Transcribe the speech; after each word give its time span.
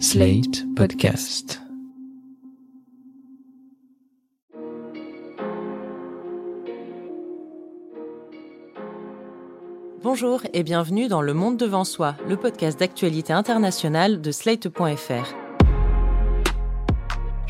Slate 0.00 0.64
Podcast. 0.74 1.60
Bonjour 10.02 10.42
et 10.52 10.62
bienvenue 10.64 11.06
dans 11.08 11.22
Le 11.22 11.32
Monde 11.32 11.56
devant 11.56 11.84
soi, 11.84 12.16
le 12.28 12.36
podcast 12.36 12.78
d'actualité 12.78 13.32
internationale 13.32 14.20
de 14.20 14.32
Slate.fr. 14.32 15.43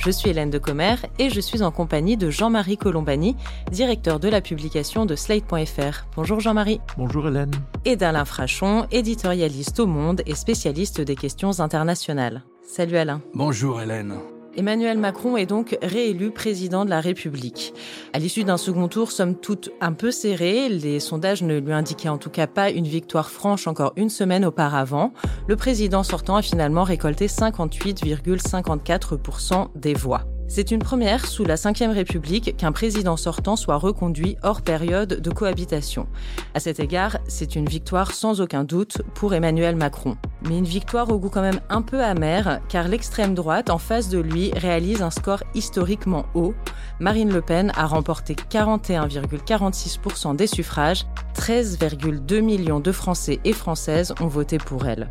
Je 0.04 0.10
suis 0.10 0.28
Hélène 0.28 0.50
de 0.50 0.58
Commer 0.58 0.96
et 1.18 1.30
je 1.30 1.40
suis 1.40 1.62
en 1.62 1.70
compagnie 1.70 2.18
de 2.18 2.28
Jean-Marie 2.28 2.76
Colombani, 2.76 3.36
directeur 3.72 4.20
de 4.20 4.28
la 4.28 4.42
publication 4.42 5.06
de 5.06 5.16
Slate.fr. 5.16 6.04
Bonjour 6.14 6.40
Jean-Marie. 6.40 6.82
Bonjour 6.98 7.26
Hélène. 7.26 7.52
Et 7.86 7.96
d'Alain 7.96 8.26
Frachon, 8.26 8.86
éditorialiste 8.90 9.80
au 9.80 9.86
Monde 9.86 10.20
et 10.26 10.34
spécialiste 10.34 11.00
des 11.00 11.16
questions 11.16 11.58
internationales. 11.60 12.44
Salut 12.62 12.98
Alain. 12.98 13.22
Bonjour 13.32 13.80
Hélène. 13.80 14.14
Emmanuel 14.56 14.98
Macron 14.98 15.36
est 15.36 15.46
donc 15.46 15.76
réélu 15.82 16.30
président 16.30 16.84
de 16.84 16.90
la 16.90 17.00
République. 17.00 17.74
À 18.12 18.18
l'issue 18.18 18.42
d'un 18.44 18.56
second 18.56 18.88
tour, 18.88 19.12
somme 19.12 19.34
toute 19.34 19.70
un 19.80 19.92
peu 19.92 20.10
serré, 20.10 20.68
les 20.68 21.00
sondages 21.00 21.42
ne 21.42 21.58
lui 21.58 21.72
indiquaient 21.72 22.08
en 22.08 22.18
tout 22.18 22.30
cas 22.30 22.46
pas 22.46 22.70
une 22.70 22.86
victoire 22.86 23.30
franche 23.30 23.66
encore 23.66 23.92
une 23.96 24.10
semaine 24.10 24.44
auparavant. 24.44 25.12
Le 25.48 25.56
président 25.56 26.02
sortant 26.02 26.36
a 26.36 26.42
finalement 26.42 26.84
récolté 26.84 27.26
58,54% 27.26 29.68
des 29.74 29.94
voix. 29.94 30.33
C'est 30.46 30.70
une 30.70 30.80
première 30.80 31.26
sous 31.26 31.44
la 31.44 31.56
Ve 31.56 31.92
République 31.92 32.56
qu'un 32.56 32.70
président 32.70 33.16
sortant 33.16 33.56
soit 33.56 33.76
reconduit 33.76 34.36
hors 34.42 34.62
période 34.62 35.20
de 35.20 35.30
cohabitation. 35.30 36.06
À 36.54 36.60
cet 36.60 36.80
égard, 36.80 37.18
c'est 37.26 37.56
une 37.56 37.66
victoire 37.66 38.12
sans 38.12 38.40
aucun 38.40 38.62
doute 38.62 39.02
pour 39.14 39.34
Emmanuel 39.34 39.74
Macron. 39.74 40.16
Mais 40.42 40.58
une 40.58 40.64
victoire 40.64 41.10
au 41.10 41.18
goût 41.18 41.30
quand 41.30 41.40
même 41.40 41.60
un 41.70 41.82
peu 41.82 42.02
amer, 42.02 42.60
car 42.68 42.88
l'extrême 42.88 43.34
droite 43.34 43.70
en 43.70 43.78
face 43.78 44.10
de 44.10 44.18
lui 44.18 44.52
réalise 44.52 45.02
un 45.02 45.10
score 45.10 45.42
historiquement 45.54 46.26
haut. 46.34 46.54
Marine 47.00 47.32
Le 47.32 47.40
Pen 47.40 47.72
a 47.74 47.86
remporté 47.86 48.34
41,46% 48.34 50.36
des 50.36 50.46
suffrages, 50.46 51.06
13,2 51.34 52.42
millions 52.42 52.80
de 52.80 52.92
Français 52.92 53.40
et 53.44 53.52
Françaises 53.52 54.14
ont 54.20 54.28
voté 54.28 54.58
pour 54.58 54.86
elle. 54.86 55.10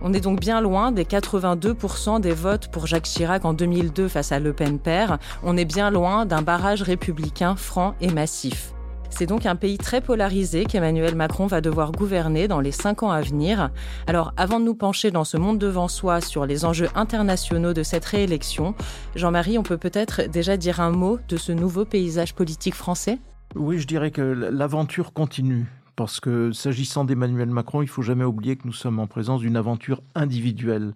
On 0.00 0.12
est 0.12 0.20
donc 0.20 0.40
bien 0.40 0.60
loin 0.60 0.92
des 0.92 1.04
82% 1.04 2.20
des 2.20 2.32
votes 2.32 2.68
pour 2.68 2.86
Jacques 2.86 3.04
Chirac 3.04 3.44
en 3.44 3.52
2002 3.52 4.08
face 4.08 4.32
à 4.32 4.38
Le 4.38 4.52
Pen 4.52 4.78
père. 4.78 5.18
On 5.42 5.56
est 5.56 5.64
bien 5.64 5.90
loin 5.90 6.26
d'un 6.26 6.42
barrage 6.42 6.82
républicain 6.82 7.56
franc 7.56 7.94
et 8.00 8.10
massif. 8.10 8.72
C'est 9.12 9.26
donc 9.26 9.44
un 9.44 9.56
pays 9.56 9.76
très 9.76 10.00
polarisé 10.00 10.64
qu'Emmanuel 10.64 11.14
Macron 11.14 11.46
va 11.46 11.60
devoir 11.60 11.92
gouverner 11.92 12.48
dans 12.48 12.60
les 12.60 12.72
cinq 12.72 13.02
ans 13.02 13.10
à 13.10 13.20
venir. 13.20 13.70
Alors, 14.06 14.32
avant 14.38 14.58
de 14.58 14.64
nous 14.64 14.74
pencher 14.74 15.10
dans 15.10 15.24
ce 15.24 15.36
monde 15.36 15.58
devant 15.58 15.86
soi 15.86 16.22
sur 16.22 16.46
les 16.46 16.64
enjeux 16.64 16.88
internationaux 16.94 17.74
de 17.74 17.82
cette 17.82 18.06
réélection, 18.06 18.74
Jean-Marie, 19.14 19.58
on 19.58 19.62
peut 19.62 19.76
peut-être 19.76 20.22
déjà 20.30 20.56
dire 20.56 20.80
un 20.80 20.90
mot 20.90 21.18
de 21.28 21.36
ce 21.36 21.52
nouveau 21.52 21.84
paysage 21.84 22.34
politique 22.34 22.74
français? 22.74 23.18
Oui, 23.54 23.78
je 23.78 23.86
dirais 23.86 24.10
que 24.10 24.22
l'aventure 24.22 25.12
continue. 25.12 25.66
Parce 25.96 26.20
que 26.20 26.52
s'agissant 26.52 27.04
d'Emmanuel 27.04 27.50
Macron, 27.50 27.82
il 27.82 27.88
faut 27.88 28.02
jamais 28.02 28.24
oublier 28.24 28.56
que 28.56 28.66
nous 28.66 28.72
sommes 28.72 28.98
en 28.98 29.06
présence 29.06 29.40
d'une 29.40 29.56
aventure 29.56 30.02
individuelle. 30.14 30.94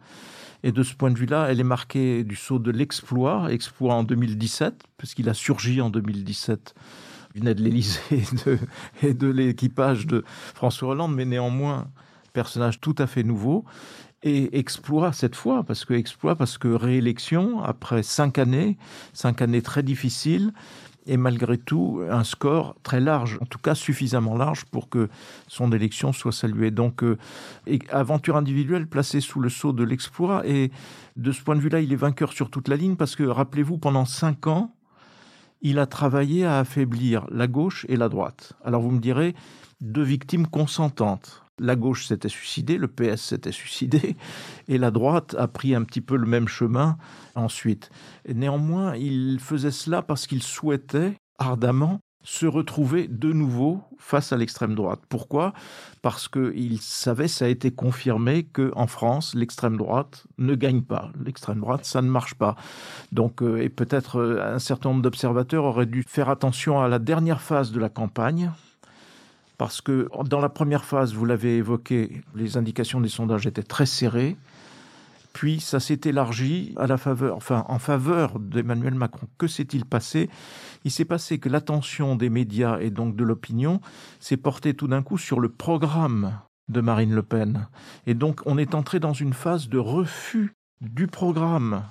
Et 0.63 0.73
de 0.73 0.83
ce 0.83 0.95
point 0.95 1.11
de 1.11 1.19
vue-là, 1.19 1.49
elle 1.51 1.61
est 1.61 1.65
marquée 1.65 2.25
du 2.25 2.35
saut 2.35 2.59
de 2.59 2.71
l'exploit, 2.71 3.53
exploit 3.53 3.95
en 3.95 4.05
2017, 4.05 4.85
puisqu'il 4.97 5.29
a 5.29 5.35
surgi 5.35 5.81
en 5.81 5.91
2017 5.91 6.75
venait 7.39 7.55
de 7.55 7.63
l'Élysée 7.63 8.23
et 9.03 9.15
de, 9.15 9.29
l'équipage 9.29 10.07
de 10.07 10.25
François 10.55 10.91
Hollande, 10.91 11.15
mais 11.15 11.25
néanmoins, 11.25 11.89
personnage 12.33 12.81
tout 12.81 12.95
à 12.99 13.07
fait 13.07 13.23
nouveau. 13.23 13.65
Et 14.23 14.59
exploit 14.59 15.13
cette 15.13 15.37
fois, 15.37 15.63
parce 15.63 15.85
que 15.85 15.95
exploit, 15.95 16.35
parce 16.35 16.59
que 16.59 16.69
réélection, 16.69 17.63
après 17.63 18.03
cinq 18.03 18.39
années, 18.39 18.77
cinq 19.13 19.43
années 19.43 19.63
très 19.63 19.83
difficiles, 19.83 20.53
et 21.07 21.17
malgré 21.17 21.57
tout 21.59 22.03
un 22.11 22.25
score 22.25 22.77
très 22.83 23.01
large, 23.01 23.39
en 23.41 23.47
tout 23.47 23.59
cas 23.59 23.75
suffisamment 23.75 24.37
large 24.37 24.65
pour 24.65 24.89
que 24.89 25.09
son 25.49 25.73
élection 25.73 26.13
soit 26.13 26.33
saluée. 26.33 26.71
Donc, 26.71 27.03
euh, 27.03 27.17
aventure 27.91 28.37
individuelle 28.37 28.87
placée 28.87 29.21
sous 29.21 29.41
le 29.41 29.49
sceau 29.49 29.73
de 29.73 29.85
l'exploit, 29.85 30.47
et 30.47 30.71
de 31.17 31.33
ce 31.33 31.43
point 31.43 31.57
de 31.57 31.61
vue-là, 31.61 31.81
il 31.81 31.93
est 31.93 31.97
vainqueur 31.97 32.33
sur 32.33 32.51
toute 32.51 32.69
la 32.69 32.77
ligne, 32.77 32.97
parce 32.97 33.17
que 33.17 33.23
rappelez-vous, 33.23 33.79
pendant 33.79 34.05
cinq 34.05 34.47
ans, 34.47 34.75
il 35.63 35.79
a 35.79 35.87
travaillé 35.87 36.45
à 36.45 36.59
affaiblir 36.59 37.27
la 37.31 37.47
gauche 37.47 37.87
et 37.89 37.97
la 37.97 38.09
droite. 38.09 38.53
Alors 38.65 38.83
vous 38.83 38.91
me 38.91 39.01
direz, 39.01 39.35
deux 39.81 40.03
victimes 40.03 40.47
consentantes. 40.47 41.46
La 41.59 41.77
gauche 41.77 42.07
s'était 42.07 42.29
suicidée, 42.29 42.77
le 42.79 42.89
PS 42.89 43.23
s'était 43.23 43.53
suicidé, 43.53 44.17
et 44.69 44.79
la 44.79 44.91
droite 44.91 45.35
a 45.39 45.49
pris 45.49 45.75
un 45.75 45.85
petit 45.85 46.01
peu 46.01 46.17
le 46.17 46.27
même 46.27 46.49
chemin 46.49 46.99
ensuite. 47.35 47.91
néanmoins, 48.33 48.97
il 48.97 49.39
faisait 49.41 49.71
cela 49.71 50.03
parce 50.03 50.27
qu'il 50.27 50.43
souhaitait 50.43 51.15
ardemment 51.39 52.01
se 52.27 52.45
retrouver 52.45 53.07
de 53.07 53.33
nouveau 53.33 53.85
face 53.99 54.33
à 54.33 54.37
l'extrême 54.37 54.75
droite. 54.75 55.01
Pourquoi? 55.09 55.53
Parce 56.03 56.27
qu'il 56.27 56.81
savait, 56.81 57.29
ça 57.29 57.45
a 57.45 57.49
été 57.49 57.71
confirmé, 57.71 58.43
qu'en 58.43 58.89
France, 58.89 59.37
l'extrême 59.37 59.77
droite 59.77 60.27
ne 60.37 60.57
gagne 60.57 60.83
pas. 60.83 61.13
L'extrême 61.25 61.61
droite, 61.61 61.85
ça 61.85 62.03
ne 62.03 62.11
marche 62.11 62.35
pas. 62.35 62.57
Donc, 63.13 63.43
euh, 63.43 63.63
et 63.63 63.69
peut-être 63.69 64.17
euh, 64.17 64.55
un 64.57 64.59
certain 64.59 64.89
nombre 64.89 65.03
d'observateurs 65.03 65.65
auraient 65.65 65.87
dû 65.87 66.03
faire 66.07 66.29
attention 66.29 66.81
à 66.83 66.89
la 66.89 66.99
dernière 66.99 67.41
phase 67.41 67.71
de 67.71 67.79
la 67.79 67.89
campagne, 67.89 68.51
parce 69.59 69.81
que 69.81 70.09
dans 70.25 70.41
la 70.41 70.49
première 70.49 70.85
phase, 70.85 71.15
vous 71.15 71.25
l'avez 71.25 71.57
évoqué, 71.57 72.23
les 72.35 72.57
indications 72.57 73.01
des 73.01 73.09
sondages 73.09 73.47
étaient 73.47 73.63
très 73.63 73.87
serrées. 73.87 74.37
Puis 75.33 75.61
ça 75.61 75.81
s'est 75.81 76.01
élargi 76.05 76.73
à 76.79 76.87
la 76.87 76.97
faveur, 76.97 77.37
enfin 77.37 77.67
en 77.69 77.79
faveur 77.79 78.39
d'Emmanuel 78.39 78.95
Macron. 78.95 79.29
Que 79.37 79.47
s'est-il 79.47 79.85
passé? 79.85 80.31
Il 80.85 80.91
s'est 80.91 81.05
passé 81.05 81.39
que 81.39 81.51
l'attention 81.51 82.17
des 82.17 82.31
médias 82.31 82.79
et 82.81 82.91
donc 82.91 83.17
de 83.17 83.25
l'opinion 83.25 83.83
s'est 84.19 84.39
portée 84.39 84.73
tout 84.73 84.89
d'un 84.89 85.03
coup 85.03 85.19
sur 85.19 85.39
le 85.39 85.51
programme 85.51 86.39
de 86.69 86.81
Marine 86.81 87.15
Le 87.15 87.23
Pen. 87.23 87.69
Et 88.07 88.15
donc 88.15 88.41
on 88.47 88.57
est 88.57 88.75
entré 88.75 88.99
dans 88.99 89.13
une 89.13 89.35
phase 89.35 89.69
de 89.69 89.77
refus 89.77 90.55
du 90.81 91.07
programme. 91.07 91.83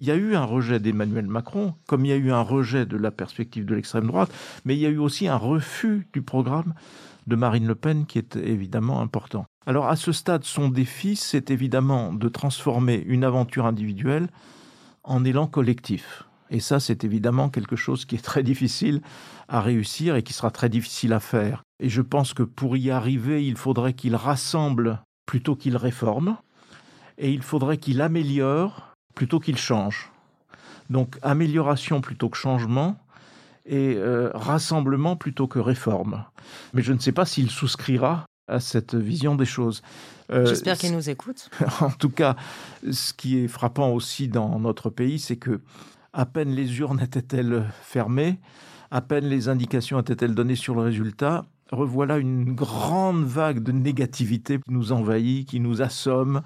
Il 0.00 0.06
y 0.06 0.10
a 0.10 0.16
eu 0.16 0.34
un 0.34 0.44
rejet 0.44 0.78
d'Emmanuel 0.78 1.26
Macron, 1.26 1.74
comme 1.86 2.04
il 2.04 2.08
y 2.08 2.12
a 2.12 2.16
eu 2.16 2.32
un 2.32 2.42
rejet 2.42 2.84
de 2.86 2.96
la 2.96 3.10
perspective 3.10 3.64
de 3.64 3.74
l'extrême 3.74 4.06
droite, 4.06 4.30
mais 4.64 4.74
il 4.74 4.80
y 4.80 4.86
a 4.86 4.90
eu 4.90 4.98
aussi 4.98 5.26
un 5.26 5.36
refus 5.36 6.06
du 6.12 6.22
programme 6.22 6.74
de 7.26 7.36
Marine 7.36 7.66
Le 7.66 7.74
Pen 7.74 8.06
qui 8.06 8.18
est 8.18 8.36
évidemment 8.36 9.00
important. 9.00 9.44
Alors 9.66 9.88
à 9.88 9.96
ce 9.96 10.12
stade, 10.12 10.44
son 10.44 10.68
défi, 10.68 11.16
c'est 11.16 11.50
évidemment 11.50 12.12
de 12.12 12.28
transformer 12.28 13.02
une 13.06 13.24
aventure 13.24 13.66
individuelle 13.66 14.28
en 15.04 15.24
élan 15.24 15.46
collectif. 15.46 16.24
Et 16.50 16.60
ça, 16.60 16.80
c'est 16.80 17.04
évidemment 17.04 17.48
quelque 17.48 17.76
chose 17.76 18.04
qui 18.04 18.16
est 18.16 18.24
très 18.24 18.42
difficile 18.42 19.02
à 19.48 19.60
réussir 19.60 20.16
et 20.16 20.22
qui 20.22 20.32
sera 20.32 20.50
très 20.50 20.68
difficile 20.68 21.12
à 21.12 21.20
faire. 21.20 21.62
Et 21.78 21.88
je 21.88 22.02
pense 22.02 22.34
que 22.34 22.42
pour 22.42 22.76
y 22.76 22.90
arriver, 22.90 23.46
il 23.46 23.56
faudrait 23.56 23.92
qu'il 23.92 24.16
rassemble 24.16 25.00
plutôt 25.26 25.54
qu'il 25.54 25.76
réforme, 25.76 26.36
et 27.18 27.30
il 27.30 27.42
faudrait 27.42 27.76
qu'il 27.76 28.00
améliore 28.00 28.94
plutôt 29.14 29.38
qu'il 29.38 29.58
change. 29.58 30.10
Donc 30.88 31.18
amélioration 31.22 32.00
plutôt 32.00 32.28
que 32.28 32.36
changement, 32.36 32.98
et 33.66 33.94
euh, 33.96 34.30
rassemblement 34.34 35.16
plutôt 35.16 35.46
que 35.46 35.58
réforme. 35.58 36.24
Mais 36.74 36.82
je 36.82 36.92
ne 36.92 36.98
sais 36.98 37.12
pas 37.12 37.24
s'il 37.24 37.50
souscrira 37.50 38.24
à 38.48 38.60
cette 38.60 38.94
vision 38.94 39.36
des 39.36 39.44
choses. 39.44 39.82
Euh, 40.32 40.46
J'espère 40.46 40.76
qu'il 40.76 40.92
nous 40.92 41.08
écoute. 41.08 41.50
En 41.80 41.90
tout 41.90 42.10
cas, 42.10 42.36
ce 42.90 43.12
qui 43.12 43.38
est 43.38 43.48
frappant 43.48 43.90
aussi 43.90 44.28
dans 44.28 44.58
notre 44.58 44.90
pays, 44.90 45.18
c'est 45.18 45.36
que 45.36 45.60
à 46.12 46.26
peine 46.26 46.50
les 46.50 46.80
urnes 46.80 47.00
étaient-elles 47.00 47.64
fermées, 47.82 48.40
à 48.90 49.00
peine 49.00 49.26
les 49.26 49.48
indications 49.48 50.00
étaient-elles 50.00 50.34
données 50.34 50.56
sur 50.56 50.74
le 50.74 50.80
résultat, 50.82 51.44
revoilà 51.70 52.18
une 52.18 52.52
grande 52.52 53.24
vague 53.24 53.62
de 53.62 53.70
négativité 53.72 54.58
qui 54.58 54.72
nous 54.72 54.90
envahit, 54.92 55.48
qui 55.48 55.60
nous 55.60 55.82
assomme 55.82 56.42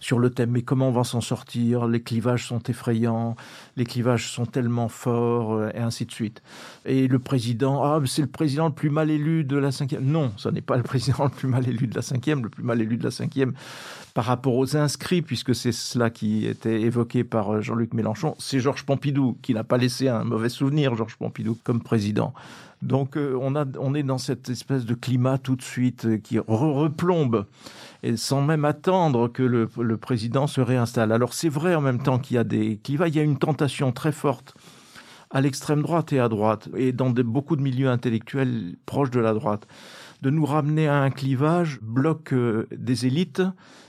sur 0.00 0.18
le 0.18 0.30
thème 0.30 0.50
mais 0.50 0.62
comment 0.62 0.88
on 0.88 0.92
va 0.92 1.04
s'en 1.04 1.20
sortir 1.20 1.86
Les 1.86 2.02
clivages 2.02 2.46
sont 2.46 2.60
effrayants, 2.64 3.36
les 3.76 3.84
clivages 3.84 4.30
sont 4.30 4.46
tellement 4.46 4.88
forts, 4.88 5.54
euh, 5.54 5.70
et 5.74 5.78
ainsi 5.78 6.06
de 6.06 6.12
suite. 6.12 6.42
Et 6.84 7.06
le 7.06 7.18
président, 7.18 7.84
ah, 7.84 8.00
c'est 8.06 8.22
le 8.22 8.28
président 8.28 8.66
le 8.66 8.74
plus 8.74 8.90
mal 8.90 9.10
élu 9.10 9.44
de 9.44 9.56
la 9.56 9.70
cinquième. 9.70 10.04
Non, 10.04 10.32
ce 10.36 10.48
n'est 10.48 10.60
pas 10.60 10.76
le 10.76 10.82
président 10.82 11.24
le 11.24 11.30
plus 11.30 11.48
mal 11.48 11.68
élu 11.68 11.86
de 11.86 11.94
la 11.94 12.02
cinquième. 12.02 12.42
Le 12.42 12.48
plus 12.48 12.64
mal 12.64 12.80
élu 12.80 12.96
de 12.96 13.04
la 13.04 13.10
cinquième 13.10 13.52
par 14.14 14.24
rapport 14.24 14.56
aux 14.56 14.76
inscrits, 14.76 15.22
puisque 15.22 15.54
c'est 15.54 15.72
cela 15.72 16.10
qui 16.10 16.46
était 16.46 16.80
évoqué 16.80 17.22
par 17.22 17.54
euh, 17.54 17.60
Jean-Luc 17.60 17.94
Mélenchon, 17.94 18.34
c'est 18.38 18.58
Georges 18.58 18.84
Pompidou 18.84 19.38
qui 19.42 19.54
n'a 19.54 19.64
pas 19.64 19.76
laissé 19.76 20.08
un 20.08 20.24
mauvais 20.24 20.48
souvenir, 20.48 20.96
Georges 20.96 21.16
Pompidou, 21.16 21.56
comme 21.62 21.80
président. 21.80 22.34
Donc 22.82 23.16
euh, 23.16 23.36
on, 23.40 23.54
a, 23.56 23.64
on 23.78 23.94
est 23.94 24.02
dans 24.02 24.18
cette 24.18 24.48
espèce 24.48 24.84
de 24.84 24.94
climat 24.94 25.38
tout 25.38 25.54
de 25.54 25.62
suite 25.62 26.22
qui 26.22 26.38
replombe 26.38 27.46
et 28.02 28.16
sans 28.16 28.42
même 28.42 28.64
attendre 28.64 29.28
que 29.28 29.42
le, 29.42 29.96
président 29.96 30.46
se 30.46 30.60
réinstalle. 30.60 31.12
Alors 31.12 31.34
c'est 31.34 31.48
vrai 31.48 31.74
en 31.74 31.80
même 31.80 32.02
temps 32.02 32.18
qu'il 32.18 32.36
y 32.36 32.38
a 32.38 32.44
des 32.44 32.78
clivages, 32.78 33.10
il 33.10 33.16
y 33.16 33.20
a 33.20 33.24
une 33.24 33.38
tentation 33.38 33.92
très 33.92 34.12
forte 34.12 34.54
à 35.30 35.40
l'extrême 35.40 35.82
droite 35.82 36.12
et 36.12 36.18
à 36.18 36.28
droite, 36.28 36.68
et 36.76 36.92
dans 36.92 37.10
beaucoup 37.10 37.54
de 37.54 37.62
milieux 37.62 37.88
intellectuels 37.88 38.74
proches 38.84 39.10
de 39.10 39.20
la 39.20 39.32
droite, 39.32 39.68
de 40.22 40.30
nous 40.30 40.44
ramener 40.44 40.88
à 40.88 40.96
un 40.96 41.10
clivage 41.10 41.78
bloc 41.82 42.32
euh, 42.32 42.66
des 42.76 43.06
élites 43.06 43.42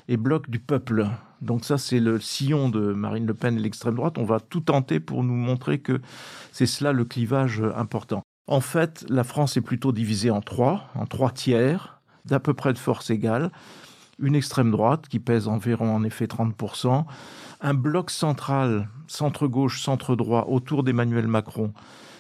et 0.07 0.17
bloc 0.17 0.51
du 0.51 0.59
peuple. 0.59 1.07
Donc 1.41 1.65
ça, 1.65 1.79
c'est 1.79 1.99
le 1.99 2.19
sillon 2.19 2.69
de 2.69 2.93
Marine 2.93 3.25
Le 3.25 3.33
Pen 3.33 3.57
et 3.57 3.59
l'extrême 3.59 3.95
droite. 3.95 4.19
On 4.19 4.23
va 4.23 4.39
tout 4.39 4.61
tenter 4.61 4.99
pour 4.99 5.23
nous 5.23 5.33
montrer 5.33 5.79
que 5.79 5.99
c'est 6.51 6.67
cela 6.67 6.93
le 6.93 7.05
clivage 7.05 7.63
important. 7.75 8.21
En 8.47 8.61
fait, 8.61 9.05
la 9.09 9.23
France 9.23 9.57
est 9.57 9.61
plutôt 9.61 9.91
divisée 9.91 10.29
en 10.29 10.41
trois, 10.41 10.89
en 10.93 11.05
trois 11.05 11.31
tiers, 11.31 12.01
d'à 12.25 12.39
peu 12.39 12.53
près 12.53 12.73
de 12.73 12.77
force 12.77 13.09
égale. 13.09 13.51
Une 14.21 14.35
extrême 14.35 14.71
droite 14.71 15.07
qui 15.09 15.19
pèse 15.19 15.47
environ 15.47 15.95
en 15.95 16.03
effet 16.03 16.25
30%, 16.25 17.05
un 17.61 17.73
bloc 17.73 18.11
central, 18.11 18.87
centre-gauche, 19.07 19.81
centre-droit, 19.81 20.45
autour 20.47 20.83
d'Emmanuel 20.83 21.27
Macron, 21.27 21.73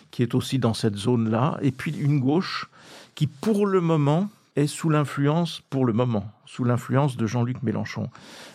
qui 0.09 0.23
est 0.23 0.35
aussi 0.35 0.59
dans 0.59 0.73
cette 0.73 0.95
zone-là, 0.95 1.57
et 1.61 1.71
puis 1.71 1.95
une 1.97 2.19
gauche 2.19 2.69
qui, 3.15 3.27
pour 3.27 3.65
le 3.65 3.81
moment, 3.81 4.29
est 4.55 4.67
sous 4.67 4.89
l'influence, 4.89 5.61
pour 5.69 5.85
le 5.85 5.93
moment, 5.93 6.25
sous 6.45 6.63
l'influence 6.63 7.17
de 7.17 7.25
Jean-Luc 7.25 7.63
Mélenchon. 7.63 8.09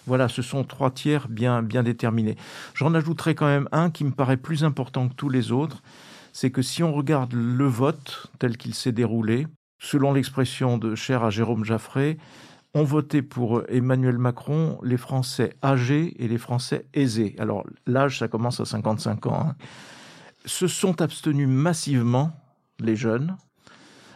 Voilà, 0.07 0.29
ce 0.29 0.43
sont 0.43 0.65
trois 0.65 0.91
tiers 0.91 1.29
bien, 1.29 1.63
bien 1.63 1.83
déterminés. 1.83 2.37
J'en 2.75 2.95
ajouterai 2.95 3.35
quand 3.35 3.47
même 3.47 3.69
un 3.73 3.91
qui 3.91 4.05
me 4.05 4.11
paraît 4.11 4.37
plus 4.37 4.65
important 4.65 5.09
que 5.09 5.15
tous 5.15 5.29
les 5.29 5.53
autres, 5.53 5.83
c'est 6.33 6.51
que 6.51 6.63
si 6.63 6.83
on 6.83 6.93
regarde 6.93 7.33
le 7.33 7.67
vote 7.67 8.31
tel 8.39 8.59
qu'il 8.59 8.75
s'est 8.75 8.93
déroulé, 8.93 9.47
selon 9.79 10.13
l'expression 10.13 10.77
de 10.77 10.95
cher 10.95 11.25
à 11.25 11.31
Jérôme 11.31 11.65
Jaffré, 11.65 12.19
ont 12.77 12.85
voté 12.85 13.23
pour 13.23 13.63
Emmanuel 13.69 14.19
Macron 14.19 14.79
les 14.83 14.99
Français 14.99 15.55
âgés 15.65 16.15
et 16.23 16.29
les 16.29 16.37
Français 16.37 16.85
aisés. 16.93 17.35
Alors 17.39 17.65
l'âge, 17.87 18.19
ça 18.19 18.29
commence 18.29 18.61
à 18.61 18.67
55 18.67 19.27
ans. 19.27 19.47
Hein. 19.49 19.57
Se 20.45 20.67
sont 20.67 21.01
abstenus 21.01 21.49
massivement 21.49 22.33
les 22.79 22.95
jeunes, 22.95 23.35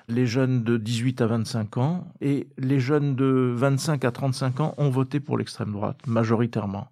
les 0.09 0.27
jeunes 0.27 0.62
de 0.62 0.77
18 0.77 1.23
à 1.23 1.27
25 1.29 1.79
ans, 1.79 2.07
et 2.21 2.49
les 2.59 2.81
jeunes 2.81 3.17
de 3.17 3.51
25 3.57 4.05
à 4.05 4.11
35 4.11 4.61
ans 4.61 4.75
ont 4.77 4.91
voté 4.91 5.21
pour 5.21 5.39
l'extrême 5.39 5.73
droite, 5.73 6.07
majoritairement. 6.07 6.89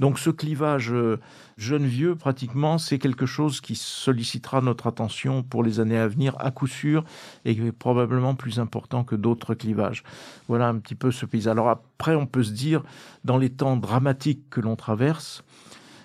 Donc 0.00 0.18
ce 0.18 0.30
clivage 0.30 0.92
euh, 0.92 1.18
jeune-vieux, 1.56 2.14
pratiquement, 2.16 2.78
c'est 2.78 2.98
quelque 2.98 3.26
chose 3.26 3.60
qui 3.60 3.74
sollicitera 3.74 4.60
notre 4.60 4.86
attention 4.86 5.42
pour 5.42 5.62
les 5.62 5.80
années 5.80 5.96
à 5.96 6.08
venir, 6.08 6.36
à 6.38 6.50
coup 6.50 6.66
sûr, 6.66 7.04
et 7.44 7.54
qui 7.54 7.66
est 7.66 7.72
probablement 7.72 8.34
plus 8.34 8.60
important 8.60 9.04
que 9.04 9.16
d'autres 9.16 9.54
clivages. 9.54 10.04
Voilà 10.48 10.68
un 10.68 10.78
petit 10.78 10.94
peu 10.94 11.10
ce 11.10 11.24
paysage. 11.24 11.52
Alors 11.52 11.70
après, 11.70 12.14
on 12.14 12.26
peut 12.26 12.42
se 12.42 12.52
dire, 12.52 12.82
dans 13.24 13.38
les 13.38 13.50
temps 13.50 13.76
dramatiques 13.76 14.50
que 14.50 14.60
l'on 14.60 14.76
traverse, 14.76 15.42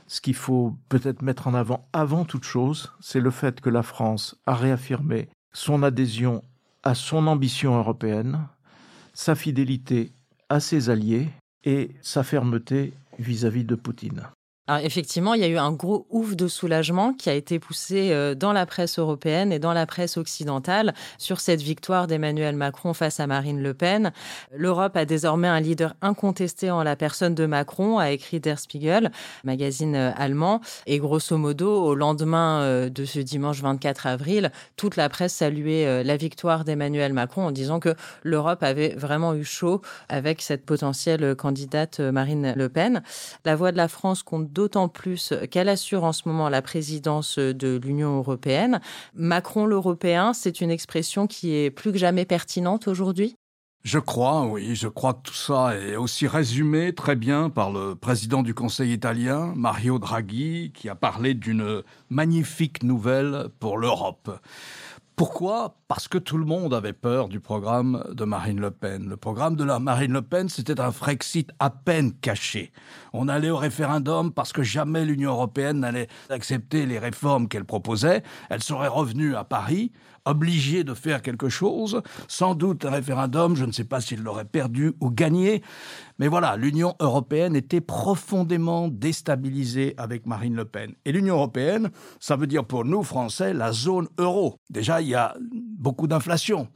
ce 0.07 0.21
qu'il 0.21 0.35
faut 0.35 0.75
peut-être 0.89 1.21
mettre 1.21 1.47
en 1.47 1.53
avant 1.53 1.87
avant 1.93 2.25
toute 2.25 2.43
chose, 2.43 2.91
c'est 2.99 3.21
le 3.21 3.31
fait 3.31 3.61
que 3.61 3.69
la 3.69 3.83
France 3.83 4.35
a 4.45 4.55
réaffirmé 4.55 5.29
son 5.53 5.83
adhésion 5.83 6.43
à 6.83 6.95
son 6.95 7.27
ambition 7.27 7.77
européenne, 7.77 8.47
sa 9.13 9.35
fidélité 9.35 10.11
à 10.49 10.59
ses 10.59 10.89
alliés 10.89 11.29
et 11.63 11.91
sa 12.01 12.23
fermeté 12.23 12.93
vis-à-vis 13.21 13.65
de 13.65 13.75
Poutine. 13.75 14.29
Alors 14.67 14.85
effectivement, 14.85 15.33
il 15.33 15.41
y 15.41 15.43
a 15.43 15.47
eu 15.47 15.57
un 15.57 15.71
gros 15.71 16.05
ouf 16.11 16.35
de 16.35 16.47
soulagement 16.47 17.13
qui 17.13 17.31
a 17.31 17.33
été 17.33 17.57
poussé 17.57 18.11
euh, 18.11 18.35
dans 18.35 18.53
la 18.53 18.67
presse 18.67 18.99
européenne 18.99 19.51
et 19.51 19.57
dans 19.57 19.73
la 19.73 19.87
presse 19.87 20.17
occidentale 20.17 20.93
sur 21.17 21.39
cette 21.39 21.63
victoire 21.63 22.05
d'Emmanuel 22.05 22.55
Macron 22.55 22.93
face 22.93 23.19
à 23.19 23.25
Marine 23.25 23.63
Le 23.63 23.73
Pen. 23.73 24.11
L'Europe 24.51 24.95
a 24.95 25.05
désormais 25.05 25.47
un 25.47 25.59
leader 25.59 25.95
incontesté 26.03 26.69
en 26.69 26.83
la 26.83 26.95
personne 26.95 27.33
de 27.33 27.47
Macron, 27.47 27.97
a 27.97 28.11
écrit 28.11 28.39
Der 28.39 28.59
Spiegel, 28.59 29.11
magazine 29.43 29.95
euh, 29.95 30.11
allemand. 30.15 30.61
Et 30.85 30.99
grosso 30.99 31.35
modo, 31.37 31.83
au 31.83 31.95
lendemain 31.95 32.61
euh, 32.61 32.89
de 32.89 33.03
ce 33.03 33.19
dimanche 33.19 33.61
24 33.63 34.05
avril, 34.05 34.51
toute 34.77 34.95
la 34.95 35.09
presse 35.09 35.33
saluait 35.33 36.03
la 36.03 36.17
victoire 36.17 36.65
d'Emmanuel 36.65 37.13
Macron 37.13 37.47
en 37.47 37.51
disant 37.51 37.79
que 37.79 37.95
l'Europe 38.21 38.61
avait 38.61 38.93
vraiment 38.95 39.33
eu 39.33 39.43
chaud 39.43 39.81
avec 40.07 40.43
cette 40.43 40.65
potentielle 40.65 41.35
candidate 41.35 41.99
Marine 41.99 42.53
Le 42.55 42.69
Pen. 42.69 43.01
La 43.43 43.55
voix 43.55 43.71
de 43.71 43.77
la 43.77 43.87
France 43.87 44.21
compte 44.21 44.50
d'autant 44.51 44.87
plus 44.87 45.33
qu'elle 45.49 45.69
assure 45.69 46.03
en 46.03 46.13
ce 46.13 46.27
moment 46.27 46.49
la 46.49 46.61
présidence 46.61 47.39
de 47.39 47.79
l'Union 47.83 48.17
européenne. 48.17 48.81
Macron 49.13 49.65
l'Européen, 49.65 50.33
c'est 50.33 50.61
une 50.61 50.71
expression 50.71 51.27
qui 51.27 51.55
est 51.55 51.71
plus 51.71 51.91
que 51.91 51.97
jamais 51.97 52.25
pertinente 52.25 52.87
aujourd'hui? 52.87 53.35
Je 53.83 53.97
crois, 53.97 54.45
oui, 54.45 54.75
je 54.75 54.87
crois 54.87 55.15
que 55.15 55.23
tout 55.23 55.33
ça 55.33 55.75
est 55.75 55.95
aussi 55.95 56.27
résumé 56.27 56.93
très 56.93 57.15
bien 57.15 57.49
par 57.49 57.71
le 57.71 57.95
président 57.95 58.43
du 58.43 58.53
Conseil 58.53 58.93
italien, 58.93 59.53
Mario 59.55 59.97
Draghi, 59.97 60.71
qui 60.71 60.87
a 60.87 60.93
parlé 60.93 61.33
d'une 61.33 61.81
magnifique 62.11 62.83
nouvelle 62.83 63.47
pour 63.59 63.79
l'Europe. 63.79 64.39
Pourquoi 65.21 65.75
Parce 65.87 66.07
que 66.07 66.17
tout 66.17 66.39
le 66.39 66.45
monde 66.45 66.73
avait 66.73 66.93
peur 66.93 67.29
du 67.29 67.39
programme 67.39 68.03
de 68.11 68.25
Marine 68.25 68.59
Le 68.59 68.71
Pen. 68.71 69.07
Le 69.07 69.17
programme 69.17 69.55
de 69.55 69.63
la 69.63 69.77
Marine 69.77 70.13
Le 70.13 70.23
Pen, 70.23 70.49
c'était 70.49 70.81
un 70.81 70.91
Frexit 70.91 71.51
à 71.59 71.69
peine 71.69 72.11
caché. 72.11 72.71
On 73.13 73.27
allait 73.27 73.51
au 73.51 73.57
référendum 73.57 74.33
parce 74.33 74.51
que 74.51 74.63
jamais 74.63 75.05
l'Union 75.05 75.29
européenne 75.29 75.81
n'allait 75.81 76.07
accepter 76.31 76.87
les 76.87 76.97
réformes 76.97 77.47
qu'elle 77.47 77.65
proposait. 77.65 78.23
Elle 78.49 78.63
serait 78.63 78.87
revenue 78.87 79.35
à 79.35 79.43
Paris 79.43 79.91
obligé 80.25 80.83
de 80.83 80.93
faire 80.93 81.21
quelque 81.21 81.49
chose. 81.49 82.01
Sans 82.27 82.55
doute 82.55 82.85
un 82.85 82.91
référendum, 82.91 83.55
je 83.55 83.65
ne 83.65 83.71
sais 83.71 83.83
pas 83.83 84.01
s'il 84.01 84.21
l'aurait 84.21 84.45
perdu 84.45 84.93
ou 84.99 85.09
gagné. 85.09 85.61
Mais 86.19 86.27
voilà, 86.27 86.55
l'Union 86.55 86.95
européenne 86.99 87.55
était 87.55 87.81
profondément 87.81 88.87
déstabilisée 88.87 89.93
avec 89.97 90.25
Marine 90.25 90.55
Le 90.55 90.65
Pen. 90.65 90.93
Et 91.05 91.11
l'Union 91.11 91.35
européenne, 91.35 91.91
ça 92.19 92.35
veut 92.35 92.47
dire 92.47 92.65
pour 92.65 92.85
nous, 92.85 93.03
Français, 93.03 93.53
la 93.53 93.71
zone 93.71 94.07
euro. 94.17 94.57
Déjà, 94.69 95.01
il 95.01 95.09
y 95.09 95.15
a 95.15 95.35
beaucoup 95.77 96.07
d'inflation. 96.07 96.67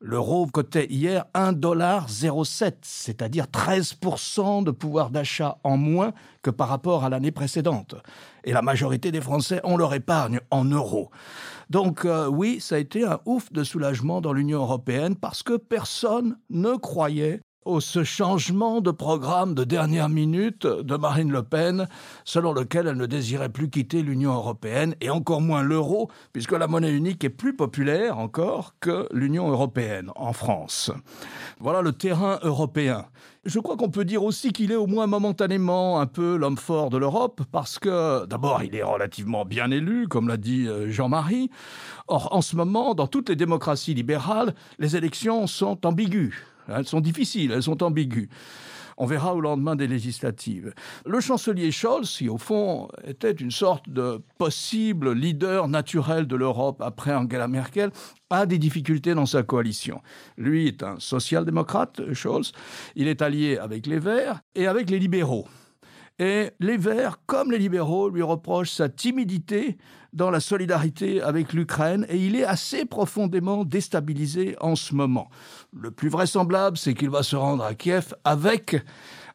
L'euro 0.00 0.46
cotait 0.46 0.86
hier 0.88 1.24
1,07$, 1.34 2.74
c'est-à-dire 2.82 3.46
13% 3.46 4.62
de 4.62 4.70
pouvoir 4.70 5.10
d'achat 5.10 5.58
en 5.64 5.76
moins 5.76 6.12
que 6.42 6.50
par 6.50 6.68
rapport 6.68 7.04
à 7.04 7.08
l'année 7.08 7.32
précédente. 7.32 7.96
Et 8.44 8.52
la 8.52 8.62
majorité 8.62 9.10
des 9.10 9.20
Français 9.20 9.60
ont 9.64 9.76
leur 9.76 9.92
épargne 9.94 10.38
en 10.52 10.64
euros. 10.64 11.10
Donc 11.68 12.04
euh, 12.04 12.28
oui, 12.28 12.60
ça 12.60 12.76
a 12.76 12.78
été 12.78 13.04
un 13.04 13.18
ouf 13.26 13.52
de 13.52 13.64
soulagement 13.64 14.20
dans 14.20 14.32
l'Union 14.32 14.60
européenne 14.60 15.16
parce 15.16 15.42
que 15.42 15.56
personne 15.56 16.38
ne 16.48 16.76
croyait 16.76 17.40
au 17.68 17.80
ce 17.80 18.02
changement 18.02 18.80
de 18.80 18.90
programme 18.90 19.54
de 19.54 19.62
dernière 19.62 20.08
minute 20.08 20.66
de 20.66 20.96
Marine 20.96 21.30
Le 21.30 21.42
Pen, 21.42 21.86
selon 22.24 22.54
lequel 22.54 22.86
elle 22.86 22.96
ne 22.96 23.04
désirait 23.04 23.50
plus 23.50 23.68
quitter 23.68 24.00
l'Union 24.00 24.32
européenne 24.32 24.94
et 25.02 25.10
encore 25.10 25.42
moins 25.42 25.62
l'euro, 25.62 26.10
puisque 26.32 26.52
la 26.52 26.66
monnaie 26.66 26.90
unique 26.90 27.24
est 27.24 27.28
plus 27.28 27.54
populaire 27.54 28.18
encore 28.18 28.74
que 28.80 29.06
l'Union 29.12 29.50
européenne 29.50 30.10
en 30.16 30.32
France. 30.32 30.90
Voilà 31.60 31.82
le 31.82 31.92
terrain 31.92 32.38
européen. 32.42 33.04
Je 33.44 33.60
crois 33.60 33.76
qu'on 33.76 33.90
peut 33.90 34.06
dire 34.06 34.24
aussi 34.24 34.52
qu'il 34.52 34.72
est 34.72 34.76
au 34.76 34.86
moins 34.86 35.06
momentanément 35.06 36.00
un 36.00 36.06
peu 36.06 36.36
l'homme 36.36 36.56
fort 36.56 36.88
de 36.88 36.96
l'Europe, 36.96 37.42
parce 37.52 37.78
que 37.78 38.24
d'abord 38.24 38.62
il 38.62 38.74
est 38.74 38.82
relativement 38.82 39.44
bien 39.44 39.70
élu, 39.70 40.08
comme 40.08 40.28
l'a 40.28 40.38
dit 40.38 40.66
euh, 40.66 40.90
Jean-Marie. 40.90 41.50
Or, 42.06 42.28
en 42.32 42.40
ce 42.40 42.56
moment, 42.56 42.94
dans 42.94 43.06
toutes 43.06 43.28
les 43.28 43.36
démocraties 43.36 43.92
libérales, 43.92 44.54
les 44.78 44.96
élections 44.96 45.46
sont 45.46 45.84
ambiguës. 45.86 46.32
Elles 46.68 46.86
sont 46.86 47.00
difficiles, 47.00 47.52
elles 47.52 47.62
sont 47.62 47.82
ambiguës. 47.82 48.28
On 49.00 49.06
verra 49.06 49.32
au 49.34 49.40
lendemain 49.40 49.76
des 49.76 49.86
législatives. 49.86 50.74
Le 51.06 51.20
chancelier 51.20 51.70
Scholz, 51.70 52.16
qui 52.16 52.28
au 52.28 52.36
fond 52.36 52.88
était 53.06 53.30
une 53.30 53.52
sorte 53.52 53.88
de 53.88 54.20
possible 54.38 55.12
leader 55.12 55.68
naturel 55.68 56.26
de 56.26 56.34
l'Europe 56.34 56.82
après 56.82 57.14
Angela 57.14 57.46
Merkel, 57.46 57.92
a 58.30 58.44
des 58.44 58.58
difficultés 58.58 59.14
dans 59.14 59.24
sa 59.24 59.44
coalition. 59.44 60.02
Lui 60.36 60.66
est 60.66 60.82
un 60.82 60.98
social-démocrate, 60.98 62.12
Scholz. 62.12 62.50
Il 62.96 63.06
est 63.06 63.22
allié 63.22 63.56
avec 63.56 63.86
les 63.86 64.00
Verts 64.00 64.40
et 64.56 64.66
avec 64.66 64.90
les 64.90 64.98
libéraux. 64.98 65.46
Et 66.18 66.50
les 66.58 66.76
Verts, 66.76 67.20
comme 67.26 67.52
les 67.52 67.58
libéraux, 67.58 68.10
lui 68.10 68.22
reprochent 68.22 68.72
sa 68.72 68.88
timidité 68.88 69.78
dans 70.12 70.30
la 70.30 70.40
solidarité 70.40 71.22
avec 71.22 71.52
l'Ukraine 71.52 72.06
et 72.08 72.16
il 72.16 72.34
est 72.34 72.44
assez 72.44 72.84
profondément 72.84 73.64
déstabilisé 73.64 74.56
en 74.60 74.74
ce 74.74 74.94
moment. 74.94 75.30
Le 75.72 75.92
plus 75.92 76.08
vraisemblable, 76.08 76.76
c'est 76.76 76.94
qu'il 76.94 77.10
va 77.10 77.22
se 77.22 77.36
rendre 77.36 77.62
à 77.62 77.74
Kiev 77.74 78.14
avec 78.24 78.76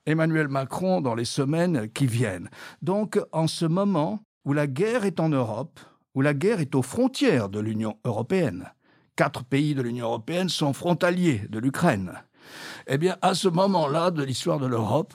Emmanuel 0.06 0.50
Macron 0.50 1.00
dans 1.00 1.16
les 1.16 1.25
semaines 1.25 1.90
qui 1.94 2.06
viennent. 2.06 2.50
Donc, 2.82 3.18
en 3.32 3.48
ce 3.48 3.66
moment 3.66 4.20
où 4.44 4.52
la 4.52 4.68
guerre 4.68 5.06
est 5.06 5.22
en 5.22 5.30
Europe, 5.30 5.80
où 6.16 6.22
la 6.22 6.34
guerre 6.34 6.60
est 6.60 6.75
aux 6.75 6.82
frontières 6.82 7.48
de 7.48 7.62
l'Union 7.62 7.98
européenne, 8.04 8.74
quatre 9.16 9.46
pays 9.46 9.74
de 9.74 9.82
l'Union 9.82 10.08
européenne 10.08 10.50
sont 10.50 10.74
frontaliers 10.74 11.44
de 11.50 11.60
l'Ukraine. 11.60 12.13
Eh 12.88 12.98
bien, 12.98 13.18
à 13.22 13.34
ce 13.34 13.48
moment-là 13.48 14.12
de 14.12 14.24
l'histoire 14.24 14.60
de 14.60 14.68
l'Europe, 14.68 15.14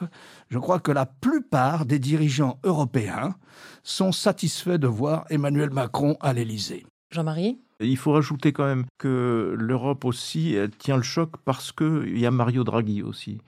je 0.48 0.58
crois 0.58 0.80
que 0.80 0.92
la 0.92 1.06
plupart 1.06 1.84
des 1.84 1.98
dirigeants 1.98 2.58
européens 2.64 3.34
sont 3.82 4.12
satisfaits 4.12 4.78
de 4.78 4.86
voir 4.86 5.24
Emmanuel 5.30 5.70
Macron 5.70 6.16
à 6.20 6.32
l'Élysée. 6.32 6.86
Jean-Marie? 7.10 7.58
Il 7.80 7.96
faut 7.96 8.12
rajouter 8.12 8.52
quand 8.52 8.64
même 8.64 8.86
que 8.98 9.54
l'Europe 9.56 10.04
aussi 10.04 10.56
tient 10.78 10.96
le 10.96 11.02
choc 11.02 11.36
parce 11.44 11.70
qu'il 11.70 12.18
y 12.18 12.26
a 12.26 12.30
Mario 12.30 12.64
Draghi 12.64 13.02
aussi. 13.02 13.40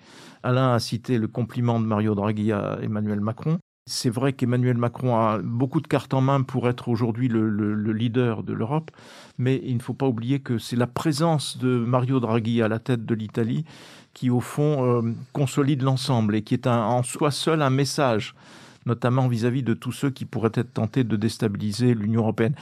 Alain 0.43 0.73
a 0.73 0.79
cité 0.79 1.19
le 1.19 1.27
compliment 1.27 1.81
de 1.81 1.87
Mario 1.87 2.15
Draghi 2.15 2.53
à 2.53 2.79
Emmanuel 2.81 3.21
Macron. 3.21 3.59
C'est 3.93 4.09
vrai 4.09 4.33
qu'Emmanuel 4.33 4.77
Macron 4.77 5.17
a 5.17 5.39
beaucoup 5.39 5.81
de 5.81 5.89
cartes 5.89 6.15
en 6.15 6.21
main 6.21 6.43
pour 6.43 6.69
être 6.69 6.89
aujourd'hui 6.89 7.27
le, 7.27 7.93
leader 7.93 8.45
de 8.45 8.53
l'Europe, 8.53 8.93
mais 9.37 9.61
il 9.65 9.75
ne 9.75 9.83
faut 9.83 9.95
pas 9.95 10.07
oublier 10.07 10.39
que 10.39 10.59
c'est 10.59 10.77
la 10.77 10.87
présence 10.87 11.59
de 11.59 11.77
Mario 11.77 12.21
Draghi 12.21 12.63
à 12.63 12.69
la 12.69 12.79
tête 12.79 13.05
de 13.05 13.15
l'Italie 13.17 13.65
qui, 14.15 14.31
au 14.31 14.39
fond, 14.39 14.85
euh, 14.85 15.13
consolide 15.33 15.83
l'ensemble 15.83 16.37
et 16.37 16.43
qui 16.43 16.55
est 16.55 16.69
en 16.69 17.03
soi 17.03 17.33
seul 17.33 17.63
un 17.63 17.71
message, 17.71 18.37
notamment 18.87 19.27
vis-à-vis 19.27 19.65
de 19.65 19.75
tous 19.75 19.91
ceux 19.91 20.11
qui 20.11 20.25
pourraient 20.25 20.53
être 20.55 20.73
tentés 20.73 21.03
de 21.03 21.17
déstabiliser 21.17 21.95
l'Union 21.95 22.21
européenne. 22.21 22.55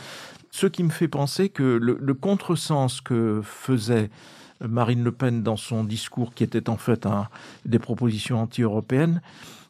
Ce 0.51 0.67
qui 0.67 0.83
me 0.83 0.89
fait 0.89 1.09
penser 1.09 1.51
que 1.51 1.63
le, 1.63 1.99
le 2.01 2.15
contresens 2.15 3.03
que 3.03 3.43
faisait 3.45 4.09
Marine 4.67 5.05
Le 5.05 5.13
Pen 5.13 5.43
dans 5.43 5.59
son 5.59 5.85
discours, 5.85 6.33
qui 6.33 6.43
était 6.43 6.71
en 6.71 6.79
fait 6.79 7.07
des 7.67 7.79
propositions 7.79 8.41
anti-européennes, 8.41 9.21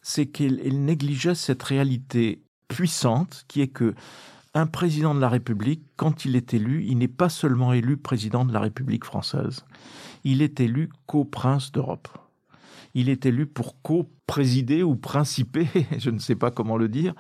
c'est 0.03 0.27
qu'elle 0.27 0.85
négligeait 0.85 1.35
cette 1.35 1.63
réalité 1.63 2.43
puissante 2.69 3.45
qui 3.49 3.61
est 3.61 3.69
que 3.69 3.95
un 4.55 4.67
président 4.67 5.15
de 5.15 5.21
la 5.21 5.29
République, 5.29 5.83
quand 5.97 6.25
il 6.25 6.35
est 6.35 6.55
élu, 6.55 6.85
il 6.85 6.99
n'est 6.99 7.07
pas 7.09 7.29
seulement 7.29 7.73
élu 7.73 7.97
président 7.97 8.45
de 8.45 8.53
la 8.53 8.61
République 8.61 9.05
française, 9.05 9.65
il 10.25 10.43
est 10.43 10.61
élu 10.61 10.91
co-prince 11.07 11.71
d'Europe. 11.71 12.09
Il 12.95 13.09
est 13.09 13.27
élu 13.27 13.47
pour 13.47 13.81
co-présider 13.83 14.83
ou 14.83 14.97
principer, 14.97 15.69
je 15.99 16.11
ne 16.11 16.19
sais 16.19 16.35
pas 16.35 16.51
comment 16.51 16.77
le 16.77 16.89
dire, 16.89 17.15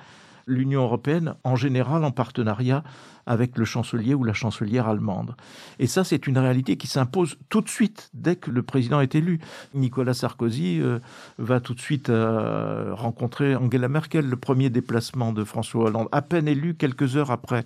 l'Union 0.48 0.82
européenne, 0.82 1.34
en 1.44 1.54
général 1.54 2.04
en 2.04 2.10
partenariat 2.10 2.82
avec 3.28 3.58
le 3.58 3.66
chancelier 3.66 4.14
ou 4.14 4.24
la 4.24 4.32
chancelière 4.32 4.88
allemande. 4.88 5.36
Et 5.78 5.86
ça, 5.86 6.02
c'est 6.02 6.26
une 6.26 6.38
réalité 6.38 6.78
qui 6.78 6.86
s'impose 6.86 7.36
tout 7.50 7.60
de 7.60 7.68
suite 7.68 8.10
dès 8.14 8.36
que 8.36 8.50
le 8.50 8.62
président 8.62 9.00
est 9.00 9.14
élu. 9.14 9.38
Nicolas 9.74 10.14
Sarkozy 10.14 10.80
euh, 10.80 10.98
va 11.36 11.60
tout 11.60 11.74
de 11.74 11.80
suite 11.80 12.08
euh, 12.08 12.94
rencontrer 12.94 13.54
Angela 13.54 13.88
Merkel, 13.88 14.26
le 14.26 14.36
premier 14.36 14.70
déplacement 14.70 15.32
de 15.32 15.44
François 15.44 15.84
Hollande, 15.84 16.08
à 16.10 16.22
peine 16.22 16.48
élu 16.48 16.74
quelques 16.74 17.16
heures 17.16 17.30
après 17.30 17.64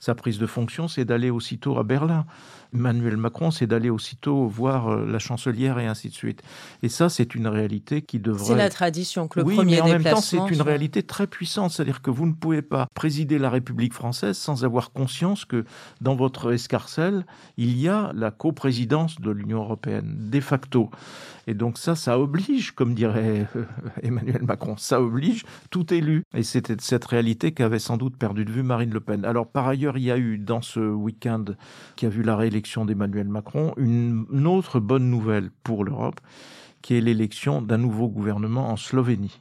sa 0.00 0.14
prise 0.14 0.38
de 0.38 0.46
fonction, 0.46 0.88
c'est 0.88 1.04
d'aller 1.04 1.30
aussitôt 1.30 1.78
à 1.78 1.84
Berlin. 1.84 2.26
Emmanuel 2.74 3.16
Macron, 3.16 3.50
c'est 3.50 3.66
d'aller 3.66 3.90
aussitôt 3.90 4.46
voir 4.46 4.88
euh, 4.88 5.06
la 5.06 5.18
chancelière 5.18 5.78
et 5.78 5.86
ainsi 5.86 6.08
de 6.08 6.14
suite. 6.14 6.42
Et 6.82 6.88
ça, 6.88 7.08
c'est 7.08 7.34
une 7.34 7.46
réalité 7.46 8.02
qui 8.02 8.18
devrait. 8.18 8.44
C'est 8.44 8.56
la 8.56 8.70
tradition 8.70 9.28
que 9.28 9.40
le 9.40 9.46
oui, 9.46 9.56
premier 9.56 9.76
mais 9.76 9.80
en 9.80 9.88
même 9.88 10.04
temps, 10.04 10.20
c'est 10.20 10.36
une 10.36 10.62
réalité 10.62 11.02
très 11.02 11.26
puissante. 11.26 11.70
C'est-à-dire 11.70 12.02
que 12.02 12.10
vous 12.10 12.26
ne 12.26 12.32
pouvez 12.32 12.62
pas 12.62 12.86
présider 12.94 13.38
la 13.38 13.50
République 13.50 13.94
française 13.94 14.36
sans 14.36 14.64
avoir 14.64 14.92
conscience 14.92 15.44
que 15.44 15.64
dans 16.00 16.16
votre 16.16 16.52
escarcelle, 16.52 17.24
il 17.56 17.78
y 17.78 17.88
a 17.88 18.10
la 18.14 18.30
coprésidence 18.30 19.20
de 19.20 19.30
l'Union 19.30 19.62
européenne, 19.62 20.16
de 20.30 20.40
facto. 20.40 20.90
Et 21.46 21.54
donc 21.54 21.78
ça, 21.78 21.94
ça 21.94 22.18
oblige, 22.18 22.72
comme 22.72 22.94
dirait 22.94 23.46
euh, 23.56 23.64
Emmanuel 24.02 24.42
Macron, 24.42 24.76
ça 24.76 25.00
oblige 25.00 25.44
tout 25.70 25.92
élu. 25.92 26.24
Et 26.34 26.42
c'était 26.42 26.76
cette 26.80 27.04
réalité 27.04 27.52
qu'avait 27.52 27.78
sans 27.78 27.96
doute 27.96 28.16
perdu 28.16 28.44
de 28.44 28.50
vue 28.50 28.62
Marine 28.62 28.92
Le 28.92 29.00
Pen. 29.00 29.24
Alors 29.24 29.46
par 29.46 29.68
ailleurs, 29.68 29.98
il 29.98 30.04
y 30.04 30.10
a 30.10 30.18
eu 30.18 30.38
dans 30.38 30.62
ce 30.62 30.80
week-end 30.80 31.44
qui 31.96 32.06
a 32.06 32.08
vu 32.08 32.22
la 32.22 32.36
réélection 32.36 32.63
d'Emmanuel 32.84 33.28
Macron 33.28 33.74
une 33.76 34.46
autre 34.46 34.80
bonne 34.80 35.10
nouvelle 35.10 35.50
pour 35.62 35.84
l'Europe, 35.84 36.20
qui 36.82 36.94
est 36.94 37.00
l'élection 37.00 37.62
d'un 37.62 37.78
nouveau 37.78 38.08
gouvernement 38.08 38.68
en 38.68 38.76
Slovénie 38.76 39.40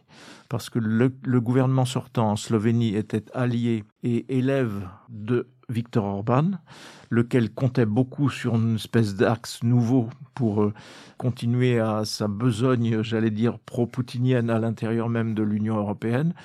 parce 0.54 0.70
que 0.70 0.78
le, 0.78 1.10
gouvernement 1.42 1.84
sortant 1.84 2.30
en 2.30 2.36
Slovénie 2.36 2.96
était 2.96 3.26
allié 3.34 3.84
et 4.04 4.38
élève 4.38 4.88
de 5.10 5.48
Viktor 5.68 6.06
Orban, 6.06 6.52
lequel 7.10 7.52
comptait 7.52 7.88
beaucoup 7.88 8.30
sur 8.30 8.54
une 8.54 8.76
espèce 8.76 9.16
d'axe 9.16 9.64
nouveau 9.64 10.10
pour 10.36 10.62
euh, 10.62 10.74
continuer 11.18 11.80
à 11.80 12.06
sa 12.06 12.28
besogne, 12.28 13.02
j'allais 13.02 13.32
dire, 13.32 13.58
pro-poutinienne 13.58 14.52
à 14.52 14.60
l'intérieur 14.60 15.10
même 15.10 15.34
de 15.34 15.42
l'Union 15.42 15.78
européenne. 15.78 16.36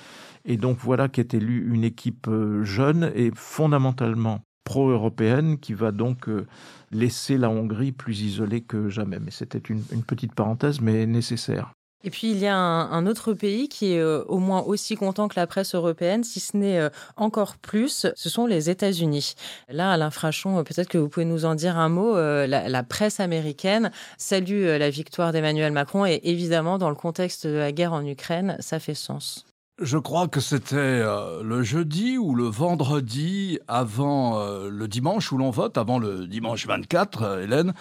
Et 0.43 0.57
donc 0.57 0.79
voilà 0.79 1.07
qu'est 1.07 1.35
élue 1.35 1.71
une 1.71 1.83
équipe 1.83 2.27
euh, 2.29 2.63
jeune 2.63 3.11
et 3.13 3.29
fondamentalement 3.35 4.41
pro-européenne 4.69 5.57
qui 5.57 5.73
va 5.73 5.91
donc 5.91 6.29
euh, 6.29 6.45
laisser 6.91 7.39
la 7.39 7.49
Hongrie 7.49 7.91
plus 7.91 8.21
isolée 8.21 8.61
que 8.61 8.87
jamais. 8.87 9.17
Mais 9.19 9.31
c'était 9.31 9.57
une 9.57 10.03
petite 10.03 10.35
parenthèse, 10.35 10.79
mais 10.79 11.07
nécessaire. 11.07 11.73
Et 12.03 12.11
puis 12.11 12.29
il 12.31 12.37
y 12.37 12.45
a 12.45 12.55
un, 12.55 13.07
autre 13.07 13.33
pays 13.33 13.67
qui 13.67 13.93
est 13.93 13.99
euh, 13.99 14.23
au 14.27 14.37
moins 14.37 14.61
aussi 14.61 14.95
content 14.95 15.27
que 15.27 15.37
la 15.37 15.47
presse 15.47 15.73
européenne, 15.73 16.23
si 16.23 16.39
ce 16.39 16.55
n'est 16.55 16.77
euh, 16.77 16.89
encore 17.17 17.57
plus, 17.57 18.05
ce 18.15 18.29
sont 18.29 18.45
les 18.45 18.69
États-Unis. 18.69 19.33
Là, 19.69 19.91
Alain 19.91 20.11
Frachon, 20.11 20.63
peut-être 20.63 20.87
que 20.87 20.99
vous 20.99 21.09
pouvez 21.09 21.25
nous 21.25 21.45
en 21.45 21.55
dire 21.55 21.75
un 21.75 21.89
mot. 21.89 22.15
La 22.15 22.83
presse 22.83 23.19
américaine 23.19 23.91
salue 24.19 24.65
la 24.65 24.89
victoire 24.91 25.33
d'Emmanuel 25.33 25.73
Macron 25.73 26.05
et 26.05 26.21
évidemment, 26.23 26.77
dans 26.77 26.89
le 26.89 26.95
contexte 26.95 27.47
de 27.47 27.57
la 27.57 27.71
guerre 27.71 27.93
en 27.93 28.05
Ukraine, 28.05 28.55
ça 28.59 28.79
fait 28.79 28.93
sens. 28.93 29.48
Je 29.81 29.97
crois 29.97 30.27
que 30.27 30.41
c'était 30.41 31.01
le 31.41 31.63
jeudi 31.63 32.17
ou 32.17 32.35
le 32.35 32.43
vendredi 32.43 33.59
avant 33.69 34.37
le 34.69 34.87
dimanche 34.89 35.31
où 35.31 35.37
l'on 35.37 35.51
vote, 35.51 35.77
avant 35.77 35.99
le 35.99 36.27
dimanche 36.27 36.67
24, 36.67 37.43
Hélène, 37.43 37.73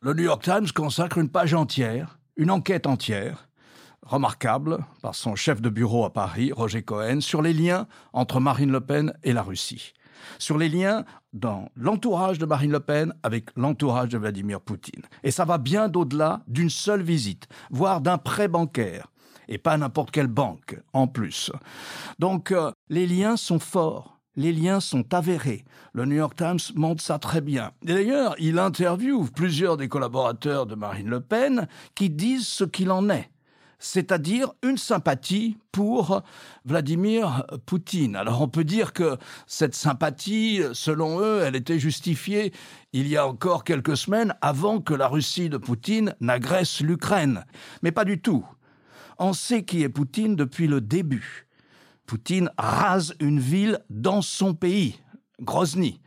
le 0.00 0.14
New 0.14 0.24
York 0.24 0.42
Times 0.42 0.66
consacre 0.74 1.18
une 1.18 1.28
page 1.28 1.54
entière, 1.54 2.18
une 2.36 2.50
enquête 2.50 2.88
entière 2.88 3.46
remarquable 4.04 4.84
par 5.00 5.14
son 5.14 5.36
chef 5.36 5.60
de 5.60 5.68
bureau 5.68 6.04
à 6.04 6.12
Paris, 6.12 6.50
Roger 6.52 6.82
Cohen, 6.82 7.20
sur 7.20 7.40
les 7.40 7.52
liens 7.52 7.86
entre 8.12 8.40
Marine 8.40 8.72
Le 8.72 8.80
Pen 8.80 9.12
et 9.22 9.32
la 9.32 9.42
Russie. 9.42 9.92
Sur 10.38 10.58
les 10.58 10.68
liens 10.68 11.04
dans 11.32 11.68
l'entourage 11.76 12.38
de 12.38 12.46
Marine 12.46 12.72
Le 12.72 12.80
Pen 12.80 13.14
avec 13.22 13.50
l'entourage 13.56 14.08
de 14.08 14.18
Vladimir 14.18 14.60
Poutine. 14.60 15.02
Et 15.22 15.30
ça 15.30 15.44
va 15.44 15.58
bien 15.58 15.90
au-delà 15.92 16.42
d'une 16.48 16.70
seule 16.70 17.02
visite, 17.02 17.46
voire 17.70 18.00
d'un 18.00 18.18
prêt 18.18 18.48
bancaire. 18.48 19.08
Et 19.48 19.58
pas 19.58 19.76
n'importe 19.76 20.10
quelle 20.10 20.26
banque, 20.26 20.80
en 20.92 21.06
plus. 21.06 21.50
Donc, 22.18 22.52
euh, 22.52 22.70
les 22.88 23.06
liens 23.06 23.36
sont 23.36 23.58
forts. 23.58 24.18
Les 24.36 24.52
liens 24.52 24.80
sont 24.80 25.14
avérés. 25.14 25.64
Le 25.92 26.06
New 26.06 26.16
York 26.16 26.36
Times 26.36 26.58
montre 26.74 27.02
ça 27.02 27.18
très 27.18 27.40
bien. 27.40 27.70
Et 27.86 27.94
d'ailleurs, 27.94 28.34
il 28.40 28.58
interviewe 28.58 29.30
plusieurs 29.32 29.76
des 29.76 29.88
collaborateurs 29.88 30.66
de 30.66 30.74
Marine 30.74 31.08
Le 31.08 31.20
Pen 31.20 31.68
qui 31.94 32.10
disent 32.10 32.48
ce 32.48 32.64
qu'il 32.64 32.90
en 32.90 33.08
est 33.10 33.30
c'est-à-dire 33.84 34.52
une 34.62 34.78
sympathie 34.78 35.58
pour 35.70 36.22
Vladimir 36.64 37.44
Poutine. 37.66 38.16
Alors 38.16 38.40
on 38.40 38.48
peut 38.48 38.64
dire 38.64 38.94
que 38.94 39.18
cette 39.46 39.74
sympathie, 39.74 40.62
selon 40.72 41.20
eux, 41.20 41.42
elle 41.44 41.54
était 41.54 41.78
justifiée 41.78 42.52
il 42.94 43.08
y 43.08 43.18
a 43.18 43.26
encore 43.26 43.62
quelques 43.62 43.96
semaines 43.96 44.34
avant 44.40 44.80
que 44.80 44.94
la 44.94 45.06
Russie 45.06 45.50
de 45.50 45.58
Poutine 45.58 46.14
n'agresse 46.20 46.80
l'Ukraine. 46.80 47.44
Mais 47.82 47.92
pas 47.92 48.06
du 48.06 48.20
tout. 48.20 48.46
On 49.18 49.32
sait 49.32 49.64
qui 49.64 49.82
est 49.82 49.88
Poutine 49.88 50.36
depuis 50.36 50.66
le 50.66 50.80
début. 50.80 51.46
Poutine 52.06 52.50
rase 52.58 53.14
une 53.20 53.40
ville 53.40 53.80
dans 53.88 54.22
son 54.22 54.54
pays, 54.54 55.00
Grozny, 55.40 56.00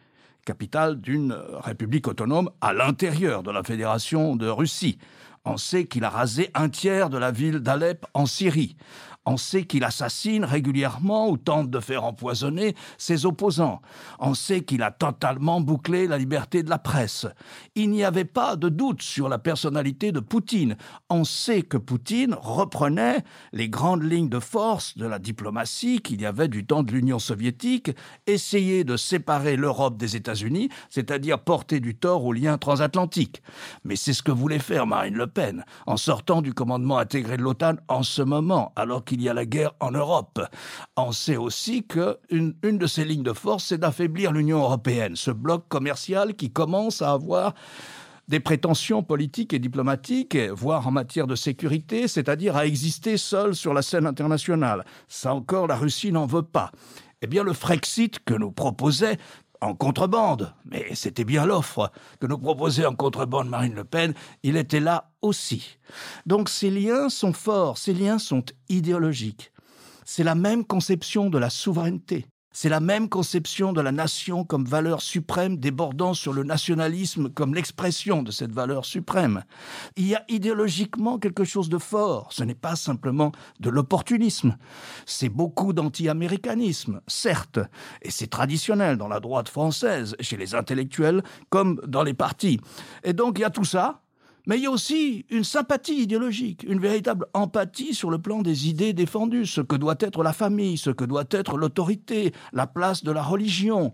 capitale 0.45 1.01
d'une 1.01 1.35
république 1.59 2.07
autonome 2.07 2.51
à 2.61 2.73
l'intérieur 2.73 3.43
de 3.43 3.51
la 3.51 3.63
Fédération 3.63 4.35
de 4.35 4.47
Russie. 4.47 4.97
On 5.45 5.57
sait 5.57 5.85
qu'il 5.85 6.03
a 6.03 6.09
rasé 6.09 6.51
un 6.53 6.69
tiers 6.69 7.09
de 7.09 7.17
la 7.17 7.31
ville 7.31 7.59
d'Alep 7.59 8.05
en 8.13 8.25
Syrie. 8.25 8.75
On 9.29 9.35
sait 9.35 9.65
qu'il 9.65 9.83
assassine 9.83 10.45
régulièrement 10.45 11.29
ou 11.29 11.35
tente 11.35 11.69
de 11.69 11.81
faire 11.81 12.05
empoisonner 12.05 12.75
ses 12.97 13.25
opposants. 13.25 13.81
On 14.19 14.33
sait 14.33 14.61
qu'il 14.61 14.81
a 14.83 14.91
totalement 14.91 15.59
bouclé 15.59 16.07
la 16.07 16.17
liberté 16.17 16.63
de 16.63 16.69
la 16.69 16.77
presse. 16.77 17.27
Il 17.75 17.89
n'y 17.89 18.05
avait 18.05 18.23
pas 18.23 18.55
de 18.55 18.69
doute 18.69 19.01
sur 19.01 19.27
la 19.27 19.37
personnalité 19.37 20.13
de 20.13 20.21
Poutine. 20.21 20.77
On 21.09 21.25
sait 21.25 21.61
que 21.61 21.75
Poutine 21.75 22.37
reprenait 22.39 23.25
les 23.51 23.67
grandes 23.67 24.09
lignes 24.09 24.29
de 24.29 24.39
force 24.39 24.97
de 24.97 25.05
la 25.05 25.19
diplomatie 25.19 25.99
qu'il 25.99 26.21
y 26.21 26.25
avait 26.25 26.47
du 26.47 26.65
temps 26.65 26.83
de 26.83 26.93
l'Union 26.93 27.19
soviétique, 27.19 27.91
essayer 28.27 28.85
de 28.85 28.95
séparer 28.95 29.57
l'Europe 29.57 29.97
des 29.97 30.15
États-Unis, 30.15 30.69
c'est-à-dire 30.89 31.39
porter 31.39 31.81
du 31.81 31.95
tort 31.95 32.23
aux 32.23 32.31
liens 32.31 32.57
transatlantiques. 32.57 33.41
Mais 33.83 33.97
c'est 33.97 34.13
ce 34.13 34.23
que 34.23 34.31
voulait 34.31 34.59
faire 34.59 34.87
Marine 34.87 35.15
Le 35.15 35.27
Pen 35.27 35.65
en 35.85 35.97
sortant 35.97 36.41
du 36.41 36.53
commandement 36.53 36.97
intégré 36.97 37.35
de 37.35 37.41
l'OTAN 37.41 37.75
en 37.89 38.03
ce 38.03 38.21
moment, 38.21 38.71
alors 38.77 39.03
qu'il 39.03 39.16
il 39.17 39.23
y 39.23 39.29
a 39.29 39.33
la 39.33 39.45
guerre 39.45 39.73
en 39.79 39.91
Europe. 39.91 40.39
On 40.95 41.11
sait 41.11 41.37
aussi 41.37 41.83
qu'une 41.83 42.55
une 42.61 42.77
de 42.77 42.87
ces 42.87 43.03
lignes 43.03 43.23
de 43.23 43.33
force, 43.33 43.65
c'est 43.65 43.77
d'affaiblir 43.77 44.31
l'Union 44.31 44.59
européenne, 44.59 45.15
ce 45.15 45.31
bloc 45.31 45.67
commercial 45.67 46.35
qui 46.35 46.51
commence 46.51 47.01
à 47.01 47.11
avoir 47.11 47.53
des 48.27 48.39
prétentions 48.39 49.03
politiques 49.03 49.53
et 49.53 49.59
diplomatiques, 49.59 50.37
voire 50.51 50.87
en 50.87 50.91
matière 50.91 51.27
de 51.27 51.35
sécurité, 51.35 52.07
c'est-à-dire 52.07 52.57
à 52.57 52.65
exister 52.65 53.17
seul 53.17 53.55
sur 53.55 53.73
la 53.73 53.81
scène 53.81 54.05
internationale. 54.05 54.85
Ça 55.07 55.33
encore, 55.33 55.67
la 55.67 55.77
Russie 55.77 56.11
n'en 56.11 56.25
veut 56.25 56.43
pas. 56.43 56.71
Eh 57.21 57.27
bien, 57.27 57.43
le 57.43 57.53
Frexit 57.53 58.19
que 58.23 58.35
nous 58.35 58.51
proposait 58.51 59.17
en 59.61 59.75
contrebande, 59.75 60.53
mais 60.65 60.93
c'était 60.95 61.23
bien 61.23 61.45
l'offre 61.45 61.91
que 62.19 62.27
nous 62.27 62.37
proposait 62.37 62.85
en 62.85 62.95
contrebande 62.95 63.49
Marine 63.49 63.73
Le 63.73 63.83
Pen, 63.83 64.13
il 64.43 64.57
était 64.57 64.79
là 64.79 65.11
aussi. 65.21 65.77
Donc 66.25 66.49
ces 66.49 66.69
liens 66.69 67.09
sont 67.09 67.33
forts, 67.33 67.77
ces 67.77 67.93
liens 67.93 68.19
sont 68.19 68.43
idéologiques. 68.69 69.51
C'est 70.05 70.23
la 70.23 70.35
même 70.35 70.65
conception 70.65 71.29
de 71.29 71.37
la 71.37 71.49
souveraineté. 71.49 72.25
C'est 72.59 72.69
la 72.69 72.79
même 72.79 73.07
conception 73.07 73.71
de 73.71 73.81
la 73.81 73.91
nation 73.91 74.43
comme 74.43 74.65
valeur 74.65 75.03
suprême 75.03 75.57
débordant 75.57 76.15
sur 76.15 76.33
le 76.33 76.43
nationalisme 76.43 77.29
comme 77.29 77.53
l'expression 77.53 78.23
de 78.23 78.31
cette 78.31 78.51
valeur 78.51 78.83
suprême. 78.83 79.43
Il 79.95 80.07
y 80.07 80.15
a 80.15 80.23
idéologiquement 80.27 81.19
quelque 81.19 81.43
chose 81.43 81.69
de 81.69 81.77
fort. 81.77 82.29
Ce 82.31 82.43
n'est 82.43 82.55
pas 82.55 82.75
simplement 82.75 83.31
de 83.59 83.69
l'opportunisme. 83.69 84.57
C'est 85.05 85.29
beaucoup 85.29 85.71
d'anti-américanisme, 85.71 87.01
certes, 87.05 87.59
et 88.01 88.09
c'est 88.09 88.25
traditionnel 88.25 88.97
dans 88.97 89.07
la 89.07 89.19
droite 89.19 89.49
française, 89.49 90.15
chez 90.19 90.35
les 90.35 90.55
intellectuels 90.55 91.21
comme 91.51 91.79
dans 91.85 92.01
les 92.01 92.15
partis. 92.15 92.59
Et 93.03 93.13
donc 93.13 93.37
il 93.37 93.41
y 93.41 93.45
a 93.45 93.51
tout 93.51 93.65
ça, 93.65 94.01
mais 94.47 94.57
il 94.57 94.63
y 94.63 94.65
a 94.65 94.71
aussi 94.71 95.25
une 95.29 95.43
sympathie 95.43 96.01
idéologique, 96.01 96.63
une 96.67 96.79
véritable 96.79 97.27
empathie 97.33 97.93
sur 97.93 98.09
le 98.09 98.17
plan 98.17 98.41
des 98.41 98.69
idées 98.69 98.93
défendues, 98.93 99.45
ce 99.45 99.61
que 99.61 99.75
doit 99.75 99.97
être 99.99 100.23
la 100.23 100.33
famille, 100.33 100.77
ce 100.77 100.89
que 100.89 101.03
doit 101.03 101.25
être 101.31 101.57
l'autorité, 101.57 102.33
la 102.53 102.65
place 102.65 103.03
de 103.03 103.11
la 103.11 103.21
religion. 103.21 103.91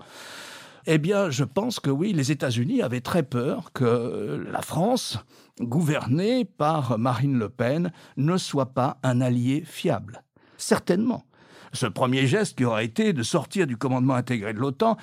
Eh 0.86 1.00
bien, 1.00 1.32
je 1.32 1.44
pense 1.44 1.80
que 1.80 1.90
oui, 1.90 2.14
les 2.14 2.32
États-Unis 2.32 2.84
avaient 2.84 3.02
très 3.02 3.24
peur 3.24 3.72
que 3.74 4.46
la 4.52 4.62
France, 4.62 5.18
gouvernée 5.60 6.46
par 6.46 7.00
Marine 7.00 7.40
Le 7.40 7.50
Pen, 7.50 7.92
ne 8.18 8.38
soit 8.38 8.74
pas 8.74 8.98
un 9.02 9.22
allié 9.22 9.64
fiable. 9.66 10.24
Certainement 10.58 11.24
ce 11.74 11.86
premier 11.86 12.28
geste 12.28 12.58
qui 12.58 12.66
aura 12.66 12.84
été 12.84 13.14
de 13.14 13.24
sortir 13.24 13.68
du 13.68 13.78
commandement 13.78 14.16
intégré 14.16 14.54
de 14.54 14.60
l'OTAN, 14.60 14.98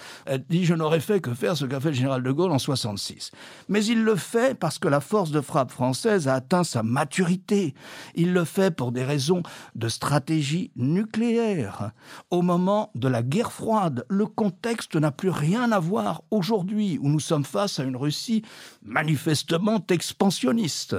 dit 0.49 0.65
je 0.65 0.75
n'aurais 0.75 1.01
fait 1.01 1.21
que 1.21 1.35
faire 1.35 1.57
ce 1.57 1.65
qu'a 1.65 1.81
fait 1.81 1.89
le 1.89 1.95
général 1.95 2.23
de 2.23 2.31
Gaulle 2.31 2.53
en 2.53 2.59
66. 2.59 3.33
Mais 3.69 3.85
il 3.85 4.03
le 4.03 4.17
fait 4.17 4.59
parce 4.59 4.79
que 4.79 4.89
la 4.89 5.01
force 5.01 5.31
de 5.31 5.41
frappe 5.41 5.71
française 5.71 6.29
a 6.29 6.35
atteint 6.35 6.65
sa 6.65 6.83
maturité. 6.83 7.75
Il 8.15 8.33
le 8.33 8.45
fait 8.45 8.71
pour 8.71 8.93
des 8.93 9.05
raisons 9.05 9.43
de 9.75 9.89
stratégie 9.89 10.71
nucléaire. 10.77 11.93
Au 12.31 12.43
moment 12.43 12.91
de 12.95 13.09
la 13.09 13.23
guerre 13.23 13.53
froide, 13.53 14.05
le 14.09 14.27
contexte 14.27 14.97
n'a 14.97 15.11
plus 15.11 15.31
rien 15.31 15.73
à 15.73 15.79
voir 15.79 16.23
aujourd'hui 16.31 16.99
où 17.01 17.09
nous 17.09 17.21
sommes 17.21 17.45
face 17.45 17.79
à 17.79 17.85
une 17.85 17.97
Russie 17.97 18.43
manifestement 18.83 19.85
expansionniste 19.91 20.97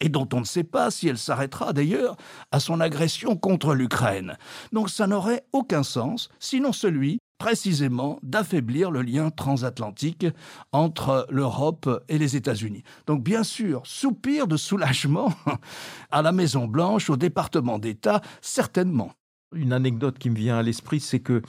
et 0.00 0.08
dont 0.08 0.28
on 0.32 0.40
ne 0.40 0.44
sait 0.44 0.64
pas 0.64 0.90
si 0.90 1.08
elle 1.08 1.18
s'arrêtera 1.18 1.72
d'ailleurs 1.72 2.16
à 2.50 2.60
son 2.60 2.80
agression 2.80 3.36
contre 3.36 3.74
l'Ukraine. 3.74 4.36
Donc 4.72 4.90
ça 4.90 5.06
n'aurait 5.12 5.44
aucun 5.52 5.82
sens, 5.82 6.30
sinon 6.38 6.72
celui 6.72 7.18
précisément 7.38 8.18
d'affaiblir 8.22 8.90
le 8.90 9.02
lien 9.02 9.30
transatlantique 9.30 10.26
entre 10.70 11.26
l'Europe 11.28 12.04
et 12.08 12.16
les 12.16 12.36
États-Unis. 12.36 12.82
Donc 13.06 13.22
bien 13.22 13.42
sûr, 13.42 13.82
soupir 13.84 14.46
de 14.46 14.56
soulagement 14.56 15.34
à 16.10 16.22
la 16.22 16.32
Maison 16.32 16.66
Blanche, 16.66 17.10
au 17.10 17.16
département 17.16 17.78
d'État, 17.78 18.22
certainement. 18.40 19.12
Une 19.54 19.74
anecdote 19.74 20.18
qui 20.18 20.30
me 20.30 20.36
vient 20.36 20.56
à 20.56 20.62
l'esprit, 20.62 21.00
c'est 21.00 21.20
que, 21.20 21.42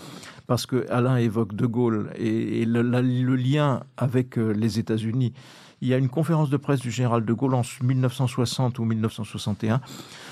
parce 0.46 0.66
que 0.66 0.86
Alain 0.90 1.16
évoque 1.16 1.56
De 1.56 1.66
Gaulle 1.66 2.12
et, 2.18 2.66
le, 2.66 2.82
le, 2.82 3.36
lien 3.36 3.84
avec 3.96 4.38
euh, 4.38 4.52
les 4.52 4.80
États-Unis, 4.80 5.32
il 5.80 5.88
y 5.88 5.94
a 5.94 5.98
une 5.98 6.10
conférence 6.10 6.50
de 6.50 6.58
presse 6.58 6.80
du 6.80 6.92
général 6.92 7.24
de 7.24 7.34
Gaulle 7.34 7.54
en 7.56 7.62
1960 7.82 8.80
ou 8.80 8.86
1961 8.86 9.80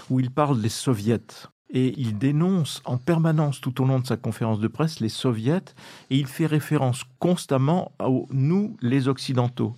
où 0.10 0.20
il 0.20 0.32
parle 0.32 0.60
des 0.62 0.70
soviets 0.70 1.22
et 1.74 1.94
il 2.00 2.18
dénonce 2.18 2.82
en 2.86 2.98
permanence 2.98 3.62
tout 3.62 3.82
au 3.82 3.86
long 3.86 4.00
de 4.00 4.08
sa 4.08 4.18
conférence 4.18 4.60
de 4.60 4.68
presse 4.68 5.00
les 5.00 5.10
soviets 5.10 5.74
et 6.10 6.18
il 6.18 6.28
fait 6.28 6.46
référence 6.46 7.04
constamment 7.20 7.92
à 8.00 8.08
nous, 8.32 8.76
les 8.82 9.08
occidentaux. 9.08 9.76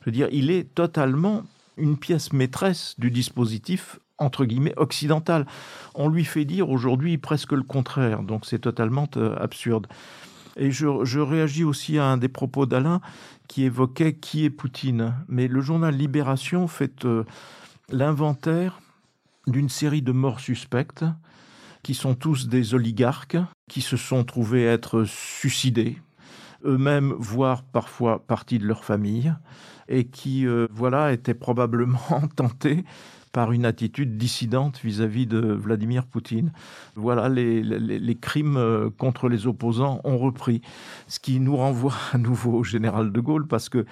Je 0.00 0.06
veux 0.06 0.12
dire, 0.12 0.28
il 0.32 0.50
est 0.50 0.74
totalement 0.74 1.42
une 1.76 1.96
pièce 1.96 2.32
maîtresse 2.32 2.94
du 2.98 3.10
dispositif 3.10 3.98
entre 4.18 4.44
guillemets 4.44 4.74
occidental. 4.76 5.46
On 5.94 6.08
lui 6.08 6.24
fait 6.24 6.44
dire 6.44 6.70
aujourd'hui 6.70 7.18
presque 7.18 7.52
le 7.52 7.62
contraire, 7.62 8.22
donc 8.22 8.46
c'est 8.46 8.60
totalement 8.60 9.08
euh, 9.16 9.36
absurde. 9.38 9.86
Et 10.56 10.70
je, 10.70 11.18
réagis 11.18 11.64
aussi 11.64 11.98
à 11.98 12.04
un 12.04 12.18
des 12.18 12.28
propos 12.28 12.66
d'Alain 12.66 13.00
qui 13.48 13.64
évoquait 13.64 14.14
qui 14.14 14.44
est 14.44 14.50
Poutine. 14.50 15.14
Mais 15.28 15.48
le 15.48 15.60
journal 15.62 15.94
Libération 15.94 16.68
fait 16.68 17.04
euh, 17.04 17.24
l'inventaire 17.90 18.80
d'une 19.46 19.70
série 19.70 20.02
de 20.02 20.12
morts 20.12 20.40
suspectes 20.40 21.04
qui 21.82 21.94
sont 21.94 22.14
tous 22.14 22.48
des 22.48 22.74
oligarques 22.74 23.38
qui 23.68 23.80
se 23.80 23.96
sont 23.96 24.24
trouvés 24.24 24.64
être 24.64 25.04
suicidés, 25.04 25.98
eux-mêmes, 26.64 27.14
voire 27.18 27.64
parfois 27.64 28.24
partie 28.24 28.58
de 28.58 28.66
leur 28.66 28.84
famille, 28.84 29.34
et 29.88 30.06
qui, 30.06 30.46
euh, 30.46 30.68
voilà, 30.70 31.12
étaient 31.12 31.34
probablement 31.34 31.98
tentés 32.36 32.84
par 33.32 33.52
une 33.52 33.64
attitude 33.64 34.18
dissidente 34.18 34.78
vis-à-vis 34.84 35.26
de 35.26 35.40
Vladimir 35.40 36.06
Poutine. 36.06 36.52
Voilà, 36.96 37.30
les, 37.30 37.62
les, 37.62 38.14
crimes 38.14 38.58
euh, 38.58 38.90
contre 38.90 39.28
les 39.28 39.46
opposants 39.46 40.00
ont 40.04 40.18
repris. 40.18 40.60
Ce 41.08 41.18
qui 41.18 41.40
nous 41.40 41.56
renvoie 41.56 41.94
à 42.12 42.18
nouveau 42.18 42.52
au 42.58 42.64
général 42.64 43.10
de 43.10 43.20
Gaulle, 43.20 43.48
parce 43.48 43.70
que 43.70 43.86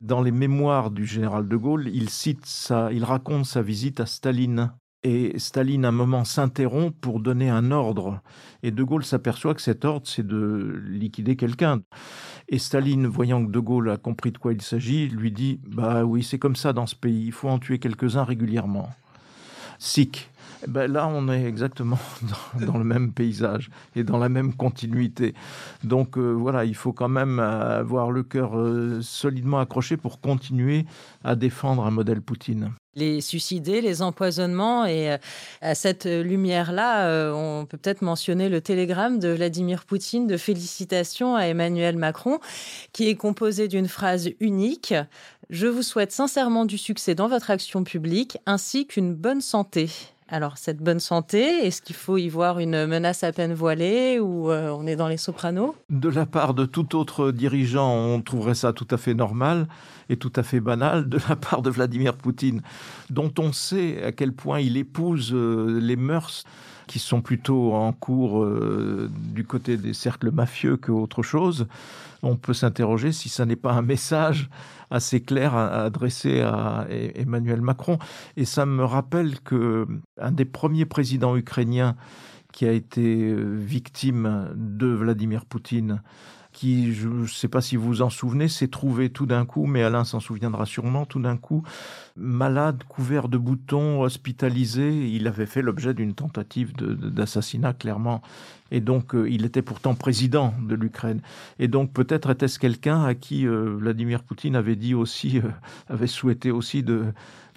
dans 0.00 0.22
les 0.22 0.30
mémoires 0.30 0.90
du 0.90 1.04
général 1.04 1.48
de 1.48 1.56
Gaulle, 1.56 1.88
il 1.92 2.10
cite 2.10 2.46
ça, 2.46 2.92
il 2.92 3.02
raconte 3.02 3.44
sa 3.44 3.60
visite 3.60 3.98
à 3.98 4.06
Staline 4.06 4.70
et 5.06 5.38
Staline, 5.38 5.84
à 5.84 5.88
un 5.88 5.92
moment, 5.92 6.24
s'interrompt 6.24 6.92
pour 7.00 7.20
donner 7.20 7.48
un 7.48 7.70
ordre. 7.70 8.20
Et 8.64 8.72
De 8.72 8.82
Gaulle 8.82 9.04
s'aperçoit 9.04 9.54
que 9.54 9.62
cet 9.62 9.84
ordre, 9.84 10.08
c'est 10.08 10.26
de 10.26 10.82
liquider 10.84 11.36
quelqu'un. 11.36 11.82
Et 12.48 12.58
Staline, 12.58 13.06
voyant 13.06 13.46
que 13.46 13.52
De 13.52 13.60
Gaulle 13.60 13.90
a 13.90 13.98
compris 13.98 14.32
de 14.32 14.38
quoi 14.38 14.52
il 14.52 14.62
s'agit, 14.62 15.08
lui 15.08 15.30
dit 15.30 15.60
Bah 15.64 16.04
oui, 16.04 16.24
c'est 16.24 16.40
comme 16.40 16.56
ça 16.56 16.72
dans 16.72 16.86
ce 16.86 16.96
pays, 16.96 17.26
il 17.26 17.32
faut 17.32 17.48
en 17.48 17.60
tuer 17.60 17.78
quelques-uns 17.78 18.24
régulièrement. 18.24 18.90
Sick. 19.78 20.28
Eh 20.64 20.70
ben 20.70 20.90
là, 20.90 21.06
on 21.06 21.28
est 21.28 21.44
exactement 21.44 22.00
dans, 22.58 22.66
dans, 22.66 22.78
le 22.78 22.84
même 22.84 23.12
paysage 23.12 23.70
et 23.94 24.02
dans 24.02 24.18
la 24.18 24.28
même 24.28 24.54
continuité. 24.54 25.34
Donc 25.84 26.18
euh, 26.18 26.32
voilà, 26.32 26.64
il 26.64 26.74
faut 26.74 26.92
quand 26.92 27.10
même 27.10 27.38
avoir 27.38 28.10
le 28.10 28.24
cœur 28.24 28.58
euh, 28.58 29.00
solidement 29.02 29.60
accroché 29.60 29.96
pour 29.96 30.20
continuer 30.20 30.84
à 31.22 31.36
défendre 31.36 31.86
un 31.86 31.92
modèle 31.92 32.22
Poutine 32.22 32.72
les 32.96 33.20
suicidés, 33.20 33.80
les 33.80 34.02
empoisonnements. 34.02 34.86
Et 34.86 35.12
euh, 35.12 35.18
à 35.60 35.74
cette 35.74 36.06
lumière-là, 36.06 37.06
euh, 37.06 37.32
on 37.32 37.66
peut 37.66 37.76
peut-être 37.76 38.02
mentionner 38.02 38.48
le 38.48 38.60
télégramme 38.60 39.18
de 39.18 39.28
Vladimir 39.28 39.84
Poutine 39.84 40.26
de 40.26 40.36
félicitations 40.36 41.36
à 41.36 41.42
Emmanuel 41.42 41.96
Macron, 41.96 42.40
qui 42.92 43.08
est 43.08 43.14
composé 43.14 43.68
d'une 43.68 43.88
phrase 43.88 44.30
unique. 44.40 44.94
Je 45.50 45.68
vous 45.68 45.82
souhaite 45.82 46.10
sincèrement 46.10 46.64
du 46.64 46.78
succès 46.78 47.14
dans 47.14 47.28
votre 47.28 47.50
action 47.50 47.84
publique 47.84 48.38
ainsi 48.46 48.86
qu'une 48.86 49.14
bonne 49.14 49.40
santé. 49.40 49.88
Alors, 50.28 50.58
cette 50.58 50.78
bonne 50.78 50.98
santé, 50.98 51.38
est-ce 51.38 51.80
qu'il 51.80 51.94
faut 51.94 52.16
y 52.16 52.28
voir 52.28 52.58
une 52.58 52.86
menace 52.86 53.22
à 53.22 53.30
peine 53.30 53.54
voilée 53.54 54.18
ou 54.18 54.50
euh, 54.50 54.70
on 54.76 54.84
est 54.84 54.96
dans 54.96 55.06
les 55.06 55.18
sopranos? 55.18 55.76
De 55.88 56.08
la 56.08 56.26
part 56.26 56.52
de 56.52 56.64
tout 56.64 56.96
autre 56.96 57.30
dirigeant, 57.30 57.94
on 57.94 58.20
trouverait 58.22 58.56
ça 58.56 58.72
tout 58.72 58.88
à 58.90 58.96
fait 58.96 59.14
normal 59.14 59.68
et 60.08 60.16
tout 60.16 60.32
à 60.36 60.42
fait 60.42 60.60
banal. 60.60 61.08
De 61.08 61.18
la 61.28 61.36
part 61.36 61.62
de 61.62 61.70
Vladimir 61.70 62.14
Poutine, 62.14 62.62
dont 63.10 63.32
on 63.38 63.52
sait 63.52 64.02
à 64.02 64.12
quel 64.12 64.32
point 64.32 64.60
il 64.60 64.76
épouse 64.76 65.32
euh, 65.32 65.80
les 65.80 65.96
mœurs 65.96 66.44
qui 66.86 66.98
sont 66.98 67.20
plutôt 67.20 67.74
en 67.74 67.92
cours 67.92 68.42
euh, 68.42 69.10
du 69.34 69.44
côté 69.44 69.76
des 69.76 69.92
cercles 69.92 70.30
mafieux 70.30 70.76
qu'autre 70.76 71.22
chose, 71.22 71.66
on 72.22 72.36
peut 72.36 72.54
s'interroger 72.54 73.12
si 73.12 73.28
ça 73.28 73.44
n'est 73.44 73.56
pas 73.56 73.72
un 73.72 73.82
message 73.82 74.48
assez 74.90 75.20
clair 75.20 75.54
à, 75.54 75.86
à 75.86 76.86
Emmanuel 76.88 77.60
Macron. 77.60 77.98
Et 78.36 78.44
ça 78.44 78.66
me 78.66 78.84
rappelle 78.84 79.40
que 79.40 79.86
un 80.20 80.32
des 80.32 80.44
premiers 80.44 80.86
présidents 80.86 81.36
ukrainiens 81.36 81.96
qui 82.52 82.66
a 82.66 82.72
été 82.72 83.30
euh, 83.30 83.56
victime 83.58 84.48
de 84.54 84.86
Vladimir 84.86 85.44
Poutine 85.44 86.02
qui, 86.56 86.94
je 86.94 87.08
ne 87.08 87.26
sais 87.26 87.48
pas 87.48 87.60
si 87.60 87.76
vous 87.76 87.86
vous 87.86 88.02
en 88.02 88.08
souvenez, 88.08 88.48
s'est 88.48 88.68
trouvé 88.68 89.10
tout 89.10 89.26
d'un 89.26 89.44
coup, 89.44 89.66
mais 89.66 89.82
Alain 89.82 90.04
s'en 90.04 90.20
souviendra 90.20 90.64
sûrement, 90.64 91.04
tout 91.04 91.20
d'un 91.20 91.36
coup, 91.36 91.62
malade, 92.16 92.82
couvert 92.88 93.28
de 93.28 93.36
boutons, 93.36 94.00
hospitalisé. 94.00 95.06
Il 95.10 95.26
avait 95.28 95.44
fait 95.44 95.60
l'objet 95.60 95.92
d'une 95.92 96.14
tentative 96.14 96.72
d'assassinat, 96.74 97.74
clairement. 97.74 98.22
Et 98.70 98.80
donc, 98.80 99.14
euh, 99.14 99.28
il 99.30 99.44
était 99.44 99.62
pourtant 99.62 99.94
président 99.94 100.54
de 100.60 100.74
l'Ukraine. 100.74 101.20
Et 101.58 101.68
donc, 101.68 101.92
peut-être 101.92 102.30
était-ce 102.30 102.58
quelqu'un 102.58 103.04
à 103.04 103.14
qui 103.14 103.46
euh, 103.46 103.76
Vladimir 103.78 104.22
Poutine 104.22 104.56
avait 104.56 104.76
dit 104.76 104.94
aussi, 104.94 105.38
euh, 105.38 105.48
avait 105.88 106.06
souhaité 106.06 106.50
aussi 106.50 106.82
de, 106.82 107.04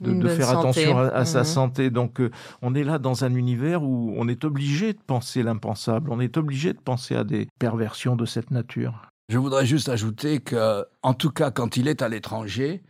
de, 0.01 0.13
de 0.13 0.27
faire 0.27 0.47
santé. 0.47 0.83
attention 0.83 0.97
à, 0.99 1.07
à 1.07 1.21
mmh. 1.21 1.25
sa 1.25 1.43
santé. 1.43 1.89
Donc, 1.89 2.21
on 2.61 2.75
est 2.75 2.83
là 2.83 2.99
dans 2.99 3.23
un 3.23 3.33
univers 3.33 3.83
où 3.83 4.13
on 4.17 4.27
est 4.27 4.43
obligé 4.45 4.93
de 4.93 4.99
penser 5.05 5.43
l'impensable. 5.43 6.11
On 6.11 6.19
est 6.19 6.37
obligé 6.37 6.73
de 6.73 6.79
penser 6.79 7.15
à 7.15 7.23
des 7.23 7.47
perversions 7.59 8.15
de 8.15 8.25
cette 8.25 8.51
nature. 8.51 9.07
Je 9.29 9.37
voudrais 9.37 9.65
juste 9.65 9.89
ajouter 9.89 10.39
que, 10.39 10.85
en 11.03 11.13
tout 11.13 11.29
cas, 11.29 11.51
quand 11.51 11.77
il 11.77 11.87
est 11.87 12.01
à 12.01 12.09
l'étranger, 12.09 12.81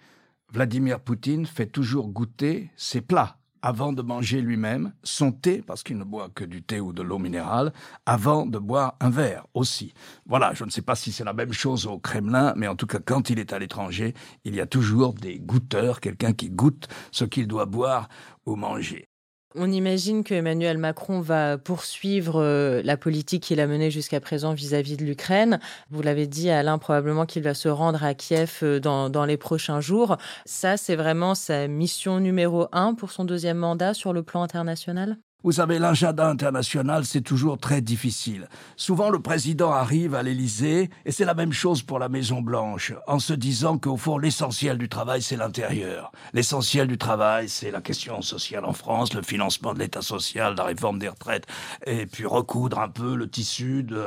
Vladimir 0.53 0.99
Poutine 0.99 1.45
fait 1.45 1.65
toujours 1.67 2.07
goûter 2.07 2.71
ses 2.75 3.01
plats 3.01 3.38
avant 3.61 3.93
de 3.93 4.01
manger 4.01 4.41
lui-même 4.41 4.93
son 5.03 5.31
thé, 5.31 5.61
parce 5.61 5.83
qu'il 5.83 5.97
ne 5.97 6.03
boit 6.03 6.29
que 6.29 6.43
du 6.43 6.63
thé 6.63 6.79
ou 6.79 6.93
de 6.93 7.01
l'eau 7.01 7.19
minérale, 7.19 7.73
avant 8.05 8.45
de 8.45 8.57
boire 8.57 8.95
un 8.99 9.09
verre 9.09 9.45
aussi. 9.53 9.93
Voilà, 10.25 10.53
je 10.53 10.63
ne 10.63 10.69
sais 10.69 10.81
pas 10.81 10.95
si 10.95 11.11
c'est 11.11 11.23
la 11.23 11.33
même 11.33 11.53
chose 11.53 11.87
au 11.87 11.99
Kremlin, 11.99 12.53
mais 12.55 12.67
en 12.67 12.75
tout 12.75 12.87
cas, 12.87 12.99
quand 13.03 13.29
il 13.29 13.39
est 13.39 13.53
à 13.53 13.59
l'étranger, 13.59 14.13
il 14.45 14.55
y 14.55 14.61
a 14.61 14.67
toujours 14.67 15.13
des 15.13 15.39
goûteurs, 15.39 15.99
quelqu'un 15.99 16.33
qui 16.33 16.49
goûte 16.49 16.87
ce 17.11 17.25
qu'il 17.25 17.47
doit 17.47 17.65
boire 17.65 18.09
ou 18.45 18.55
manger. 18.55 19.08
On 19.55 19.71
imagine 19.71 20.23
que 20.23 20.35
Emmanuel 20.35 20.77
Macron 20.77 21.21
va 21.21 21.57
poursuivre 21.57 22.39
euh, 22.39 22.83
la 22.83 22.97
politique 22.97 23.41
qu'il 23.41 23.59
a 23.59 23.65
menée 23.65 23.89
jusqu'à 23.89 24.19
présent 24.19 24.53
vis-à-vis 24.53 24.95
de 24.95 25.03
l'Ukraine. 25.03 25.59
Vous 25.89 26.03
l'avez 26.03 26.27
dit, 26.27 26.51
Alain, 26.51 26.77
probablement 26.77 27.25
qu'il 27.25 27.41
va 27.41 27.55
se 27.55 27.67
rendre 27.67 28.03
à 28.03 28.13
Kiev 28.13 28.59
euh, 28.61 28.79
dans, 28.79 29.09
dans 29.09 29.25
les 29.25 29.37
prochains 29.37 29.81
jours. 29.81 30.17
Ça, 30.45 30.77
c'est 30.77 30.95
vraiment 30.95 31.33
sa 31.33 31.67
mission 31.67 32.19
numéro 32.19 32.67
un 32.73 32.93
pour 32.93 33.11
son 33.11 33.25
deuxième 33.25 33.57
mandat 33.57 33.95
sur 33.95 34.13
le 34.13 34.21
plan 34.21 34.43
international? 34.43 35.17
Vous 35.41 35.53
savez, 35.53 35.79
l'agenda 35.79 36.27
international, 36.27 37.05
c'est 37.05 37.21
toujours 37.21 37.57
très 37.57 37.79
difficile. 37.79 38.49
Souvent, 38.75 39.09
le 39.09 39.19
président 39.19 39.71
arrive 39.71 40.13
à 40.13 40.21
l'Élysée, 40.21 40.89
et 41.05 41.13
c'est 41.13 41.23
la 41.23 41.33
même 41.33 41.53
chose 41.53 41.81
pour 41.81 41.97
la 41.97 42.09
Maison-Blanche, 42.09 42.91
en 43.07 43.19
se 43.19 43.31
disant 43.31 43.77
qu'au 43.77 43.95
fond, 43.95 44.17
l'essentiel 44.17 44.77
du 44.77 44.89
travail, 44.89 45.21
c'est 45.21 45.37
l'intérieur. 45.37 46.11
L'essentiel 46.33 46.87
du 46.87 46.97
travail, 46.97 47.47
c'est 47.47 47.71
la 47.71 47.79
question 47.79 48.21
sociale 48.21 48.65
en 48.65 48.73
France, 48.73 49.13
le 49.13 49.21
financement 49.21 49.73
de 49.73 49.79
l'État 49.79 50.01
social, 50.01 50.55
la 50.57 50.65
réforme 50.65 50.99
des 50.99 51.07
retraites, 51.07 51.47
et 51.85 52.05
puis 52.05 52.25
recoudre 52.25 52.79
un 52.79 52.89
peu 52.89 53.15
le 53.15 53.29
tissu 53.29 53.83
de, 53.83 54.03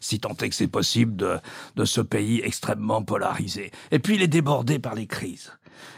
si 0.00 0.20
tant 0.20 0.36
est 0.40 0.48
que 0.48 0.54
c'est 0.54 0.68
possible, 0.68 1.16
de, 1.16 1.38
de 1.74 1.84
ce 1.84 2.00
pays 2.00 2.40
extrêmement 2.44 3.02
polarisé. 3.02 3.72
Et 3.90 3.98
puis, 3.98 4.14
il 4.14 4.22
est 4.22 4.28
débordé 4.28 4.78
par 4.78 4.94
les 4.94 5.08
crises. 5.08 5.50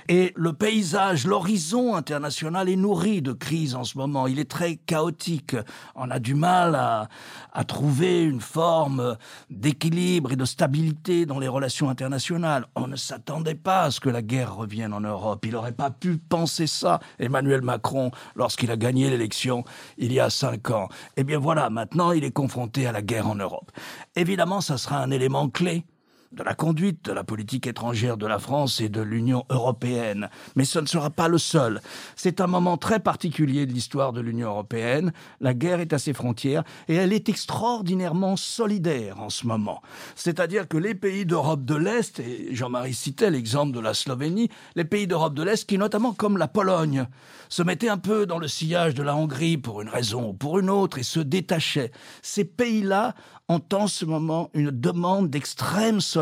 Et 0.09 0.33
le 0.37 0.53
paysage, 0.53 1.27
l'horizon 1.27 1.95
international 1.95 2.69
est 2.69 2.77
nourri 2.77 3.23
de 3.23 3.33
crises 3.33 3.75
en 3.75 3.85
ce 3.85 3.99
moment. 3.99 4.27
Il 4.27 4.39
est 4.39 4.51
très 4.51 4.77
chaotique. 4.77 5.57
On 5.95 6.11
a 6.11 6.19
du 6.19 6.35
mal 6.35 6.75
à, 6.75 7.09
à 7.53 7.65
trouver 7.65 8.23
une 8.23 8.41
forme 8.41 9.17
d'équilibre 9.51 10.33
et 10.33 10.37
de 10.37 10.45
stabilité 10.45 11.27
dans 11.27 11.39
les 11.39 11.49
relations 11.49 11.91
internationales. 11.91 12.67
On 12.75 12.87
ne 12.87 12.97
s'attendait 12.97 13.55
pas 13.55 13.83
à 13.83 13.91
ce 13.91 14.01
que 14.01 14.09
la 14.09 14.23
guerre 14.23 14.57
revienne 14.57 14.93
en 14.93 15.01
Europe. 15.01 15.45
Il 15.45 15.53
n'aurait 15.53 15.73
pas 15.73 15.91
pu 15.91 16.19
penser 16.19 16.67
ça, 16.67 17.01
Emmanuel 17.19 17.63
Macron, 17.63 18.11
lorsqu'il 18.35 18.71
a 18.71 18.77
gagné 18.77 19.11
l'élection 19.11 19.65
il 19.97 20.13
y 20.13 20.21
a 20.21 20.31
cinq 20.31 20.71
ans. 20.71 20.89
Eh 21.17 21.25
bien 21.25 21.39
voilà, 21.39 21.71
maintenant 21.71 22.13
il 22.13 22.25
est 22.25 22.31
confronté 22.31 22.87
à 22.87 22.93
la 22.93 23.03
guerre 23.03 23.29
en 23.29 23.35
Europe. 23.35 23.71
Évidemment, 24.17 24.61
ça 24.61 24.79
sera 24.79 24.99
un 25.03 25.11
élément 25.11 25.49
clé 25.49 25.85
de 26.33 26.43
la 26.43 26.55
conduite 26.55 27.07
de 27.07 27.13
la 27.13 27.25
politique 27.25 27.67
étrangère 27.67 28.19
de 28.19 28.27
la 28.27 28.39
France 28.39 28.81
et 28.81 28.89
de 28.89 29.01
l'Union 29.01 29.45
européenne. 29.49 30.29
Mais 30.57 30.65
ce 30.65 30.79
ne 30.79 30.87
sera 30.87 31.09
pas 31.11 31.27
le 31.27 31.39
seul. 31.39 31.81
C'est 32.17 32.41
un 32.41 32.47
moment 32.47 32.77
très 32.77 33.01
particulier 33.01 33.65
de 33.65 33.73
l'histoire 33.73 34.13
de 34.13 34.21
l'Union 34.21 34.51
européenne. 34.51 35.13
La 35.41 35.55
guerre 35.55 35.81
est 35.81 35.93
à 35.95 35.99
ses 35.99 36.13
frontières 36.13 36.65
et 36.87 36.97
elle 36.97 37.15
est 37.15 37.31
extraordinairement 37.31 38.37
solidaire 38.37 39.21
en 39.21 39.31
ce 39.31 39.47
moment. 39.47 39.81
C'est-à-dire 40.17 40.69
que 40.69 40.77
les 40.77 40.95
pays 40.95 41.25
d'Europe 41.25 41.65
de 41.65 41.75
l'Est, 41.75 42.21
et 42.21 42.55
Jean-Marie 42.55 42.95
citait 42.95 43.31
l'exemple 43.31 43.73
de 43.73 43.81
la 43.81 43.95
Slovénie, 43.95 44.51
les 44.77 44.85
pays 44.85 45.07
d'Europe 45.07 45.35
de 45.35 45.43
l'Est 45.43 45.67
qui, 45.67 45.79
notamment 45.79 46.13
comme 46.13 46.37
la 46.37 46.49
Pologne, 46.49 47.07
se 47.49 47.63
mettaient 47.63 47.89
un 47.89 47.99
peu 47.99 48.27
dans 48.27 48.39
le 48.39 48.49
sillage 48.49 48.95
de 48.95 49.03
la 49.03 49.17
Hongrie 49.17 49.57
pour 49.57 49.81
une 49.81 49.89
raison 49.89 50.29
ou 50.29 50.33
pour 50.35 50.59
une 50.59 50.69
autre 50.69 50.99
et 50.99 51.03
se 51.03 51.21
détachaient. 51.21 51.91
Ces 52.21 52.45
pays-là 52.45 53.15
ont 53.49 53.63
en 53.73 53.87
ce 53.87 54.05
moment 54.05 54.51
une 54.53 54.71
demande 54.71 55.31
d'extrême 55.31 56.03
solidarité 56.03 56.18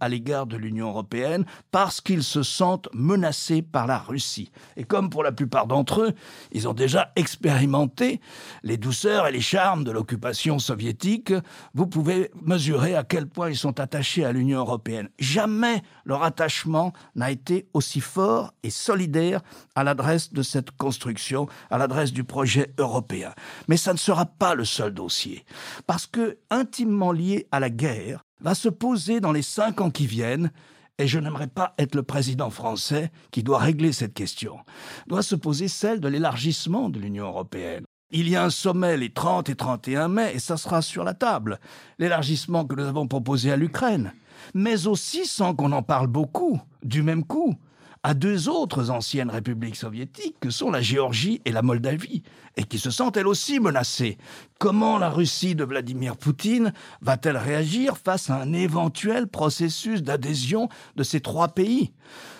à 0.00 0.08
l'égard 0.08 0.46
de 0.46 0.56
l'Union 0.56 0.88
européenne 0.88 1.44
parce 1.70 2.00
qu'ils 2.00 2.22
se 2.22 2.42
sentent 2.42 2.88
menacés 2.92 3.62
par 3.62 3.86
la 3.86 3.98
Russie. 3.98 4.50
Et 4.76 4.84
comme 4.84 5.10
pour 5.10 5.22
la 5.22 5.32
plupart 5.32 5.66
d'entre 5.66 6.02
eux, 6.02 6.12
ils 6.52 6.68
ont 6.68 6.72
déjà 6.74 7.12
expérimenté 7.16 8.20
les 8.62 8.76
douceurs 8.76 9.26
et 9.26 9.32
les 9.32 9.40
charmes 9.40 9.84
de 9.84 9.90
l'occupation 9.90 10.58
soviétique, 10.58 11.32
vous 11.74 11.86
pouvez 11.86 12.30
mesurer 12.42 12.94
à 12.94 13.04
quel 13.04 13.26
point 13.26 13.50
ils 13.50 13.56
sont 13.56 13.80
attachés 13.80 14.24
à 14.24 14.32
l'Union 14.32 14.60
européenne. 14.60 15.08
Jamais 15.18 15.82
leur 16.04 16.22
attachement 16.22 16.92
n'a 17.14 17.30
été 17.30 17.68
aussi 17.74 18.00
fort 18.00 18.52
et 18.62 18.70
solidaire 18.70 19.40
à 19.74 19.84
l'adresse 19.84 20.32
de 20.32 20.42
cette 20.42 20.70
construction, 20.72 21.46
à 21.70 21.78
l'adresse 21.78 22.12
du 22.12 22.24
projet 22.24 22.72
européen. 22.78 23.32
Mais 23.68 23.76
ça 23.76 23.92
ne 23.92 23.98
sera 23.98 24.26
pas 24.26 24.54
le 24.54 24.64
seul 24.64 24.92
dossier. 24.92 25.44
Parce 25.86 26.06
que 26.06 26.38
intimement 26.50 27.12
lié 27.12 27.46
à 27.50 27.60
la 27.60 27.70
guerre 27.70 28.24
va 28.42 28.54
se 28.54 28.68
poser 28.68 29.20
dans 29.20 29.32
les 29.32 29.42
cinq 29.42 29.80
ans 29.80 29.90
qui 29.90 30.06
viennent, 30.06 30.50
et 30.98 31.06
je 31.06 31.18
n'aimerais 31.18 31.46
pas 31.46 31.74
être 31.78 31.94
le 31.94 32.02
président 32.02 32.50
français 32.50 33.10
qui 33.30 33.42
doit 33.42 33.58
régler 33.58 33.92
cette 33.92 34.14
question, 34.14 34.58
doit 35.06 35.22
se 35.22 35.34
poser 35.34 35.68
celle 35.68 36.00
de 36.00 36.08
l'élargissement 36.08 36.90
de 36.90 36.98
l'Union 36.98 37.26
européenne. 37.26 37.84
Il 38.10 38.28
y 38.28 38.36
a 38.36 38.44
un 38.44 38.50
sommet 38.50 38.98
les 38.98 39.10
30 39.10 39.48
et 39.48 39.54
31 39.54 40.08
mai, 40.08 40.32
et 40.34 40.38
ça 40.38 40.58
sera 40.58 40.82
sur 40.82 41.02
la 41.02 41.14
table. 41.14 41.58
L'élargissement 41.98 42.66
que 42.66 42.74
nous 42.74 42.86
avons 42.86 43.08
proposé 43.08 43.50
à 43.50 43.56
l'Ukraine. 43.56 44.12
Mais 44.52 44.86
aussi, 44.86 45.24
sans 45.24 45.54
qu'on 45.54 45.72
en 45.72 45.82
parle 45.82 46.08
beaucoup, 46.08 46.60
du 46.82 47.02
même 47.02 47.24
coup, 47.24 47.54
à 48.02 48.14
deux 48.14 48.48
autres 48.48 48.90
anciennes 48.90 49.30
républiques 49.30 49.76
soviétiques 49.76 50.36
que 50.40 50.50
sont 50.50 50.70
la 50.70 50.80
Géorgie 50.80 51.40
et 51.44 51.52
la 51.52 51.62
Moldavie, 51.62 52.22
et 52.56 52.64
qui 52.64 52.78
se 52.78 52.90
sentent 52.90 53.16
elles 53.16 53.28
aussi 53.28 53.60
menacées. 53.60 54.18
Comment 54.58 54.98
la 54.98 55.08
Russie 55.08 55.54
de 55.54 55.64
Vladimir 55.64 56.16
Poutine 56.16 56.72
va-t-elle 57.00 57.36
réagir 57.36 57.96
face 57.96 58.28
à 58.30 58.36
un 58.40 58.52
éventuel 58.52 59.28
processus 59.28 60.02
d'adhésion 60.02 60.68
de 60.96 61.02
ces 61.02 61.20
trois 61.20 61.48
pays? 61.48 61.92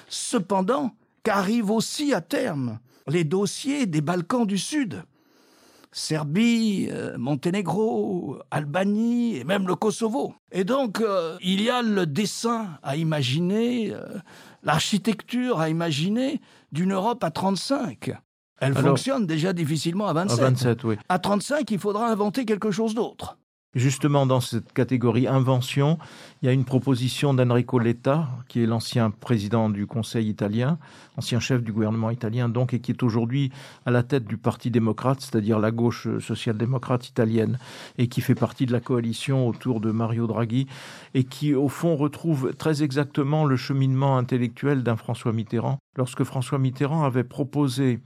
Cependant, 0.09 0.95
qu'arrivent 1.23 1.71
aussi 1.71 2.13
à 2.13 2.21
terme 2.21 2.79
les 3.07 3.25
dossiers 3.25 3.87
des 3.87 4.01
Balkans 4.01 4.47
du 4.47 4.59
Sud? 4.59 5.05
Serbie, 5.93 6.89
euh, 6.91 7.17
Monténégro, 7.19 8.39
Albanie 8.51 9.37
et 9.37 9.45
même 9.45 9.67
le 9.67 9.75
Kosovo. 9.75 10.35
Et 10.51 10.65
donc, 10.65 11.01
euh, 11.01 11.37
il 11.43 11.61
y 11.63 11.69
a 11.69 11.83
le 11.83 12.07
dessin 12.07 12.71
à 12.83 12.97
imaginer, 12.97 13.93
euh, 13.93 14.19
l'architecture 14.63 15.61
à 15.61 15.69
imaginer 15.69 16.41
d'une 16.73 16.93
Europe 16.93 17.23
à 17.23 17.31
35. 17.31 18.13
Elle 18.61 18.75
fonctionne 18.75 19.27
déjà 19.27 19.53
difficilement 19.53 20.07
à 20.07 20.13
27. 20.13 20.39
À 20.39 20.43
27, 20.45 20.85
oui. 20.85 20.97
À 21.09 21.19
35, 21.19 21.71
il 21.71 21.79
faudra 21.79 22.09
inventer 22.09 22.45
quelque 22.45 22.71
chose 22.71 22.95
d'autre. 22.95 23.37
Justement, 23.75 24.27
dans 24.27 24.41
cette 24.41 24.71
catégorie 24.75 25.27
invention, 25.27 25.99
il 26.43 26.47
y 26.47 26.49
a 26.51 26.53
une 26.53 26.67
proposition 26.67 27.33
d'Enrico 27.33 27.79
Letta, 27.79 28.29
qui 28.49 28.63
est 28.63 28.67
l'ancien 28.67 29.11
président 29.11 29.71
du 29.71 29.87
Conseil 29.87 30.29
italien, 30.29 30.77
ancien 31.17 31.41
chef 31.41 31.63
du 31.63 31.73
gouvernement 31.73 32.11
italien, 32.11 32.51
donc, 32.51 32.75
et 32.75 32.81
qui 32.81 32.91
est 32.91 33.03
aujourd'hui 33.03 33.51
à 33.87 33.91
la 33.91 34.03
tête 34.03 34.27
du 34.27 34.37
Parti 34.37 34.71
démocrate, 34.71 35.23
c'est-à-dire 35.23 35.59
la 35.59 35.71
gauche 35.71 36.07
social-démocrate 36.19 37.09
italienne, 37.09 37.59
et 37.97 38.09
qui 38.09 38.21
fait 38.21 38.35
partie 38.35 38.67
de 38.67 38.73
la 38.73 38.81
coalition 38.81 39.49
autour 39.49 39.81
de 39.81 39.91
Mario 39.91 40.27
Draghi, 40.27 40.67
et 41.15 41.25
qui, 41.25 41.55
au 41.55 41.71
fond, 41.71 41.97
retrouve 41.97 42.53
très 42.59 42.83
exactement 42.83 43.47
le 43.47 43.57
cheminement 43.57 44.19
intellectuel 44.19 44.83
d'un 44.83 44.97
François 44.97 45.33
Mitterrand. 45.33 45.79
Lorsque 45.97 46.25
François 46.25 46.59
Mitterrand 46.59 47.05
avait 47.05 47.25
proposé 47.25 48.01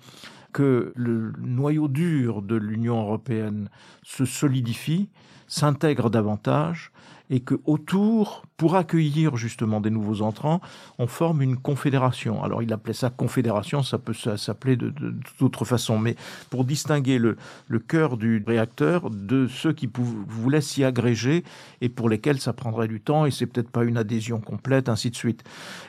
que 0.56 0.94
le 0.96 1.34
noyau 1.38 1.86
dur 1.86 2.40
de 2.40 2.56
l'Union 2.56 2.98
européenne 2.98 3.68
se 4.02 4.24
solidifie, 4.24 5.10
s'intègre 5.48 6.08
davantage 6.08 6.92
et 7.30 7.40
que 7.40 7.54
autour, 7.64 8.42
pour 8.56 8.76
accueillir 8.76 9.36
justement 9.36 9.80
des 9.80 9.90
nouveaux 9.90 10.22
entrants, 10.22 10.60
on 10.98 11.06
forme 11.06 11.42
une 11.42 11.56
confédération. 11.56 12.42
Alors 12.42 12.62
il 12.62 12.72
appelait 12.72 12.92
ça 12.94 13.10
confédération, 13.10 13.82
ça 13.82 13.98
peut 13.98 14.14
s'appeler 14.14 14.76
de, 14.76 14.92
d'autres 15.40 15.64
façons, 15.64 15.98
mais 15.98 16.16
pour 16.50 16.64
distinguer 16.64 17.18
le, 17.18 17.36
le 17.68 17.78
cœur 17.78 18.16
du 18.16 18.42
réacteur 18.46 19.10
de 19.10 19.46
ceux 19.46 19.72
qui 19.72 19.88
voulaient 19.94 20.60
s'y 20.60 20.84
agréger 20.84 21.44
et 21.80 21.88
pour 21.88 22.08
lesquels 22.08 22.40
ça 22.40 22.52
prendrait 22.52 22.88
du 22.88 23.00
temps 23.00 23.26
et 23.26 23.30
c'est 23.30 23.46
peut-être 23.46 23.70
pas 23.70 23.84
une 23.84 23.96
adhésion 23.96 24.40
complète, 24.40 24.88
ainsi 24.88 25.10
de 25.10 25.16
suite. 25.16 25.42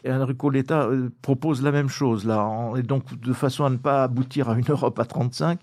Et 0.04 0.12
Enrico 0.12 0.50
Letta 0.50 0.84
euh, 0.84 1.10
propose 1.22 1.62
la 1.62 1.72
même 1.72 1.90
chose 1.90 2.26
là, 2.26 2.72
et 2.78 2.84
donc 2.84 3.20
de 3.20 3.34
façon 3.34 3.66
à 3.66 3.70
ne 3.70 3.78
pas 3.78 4.04
aboutir 4.04 4.50
à 4.50 4.58
une 4.58 4.70
Europe 4.70 5.00
à 5.00 5.06
35 5.06 5.60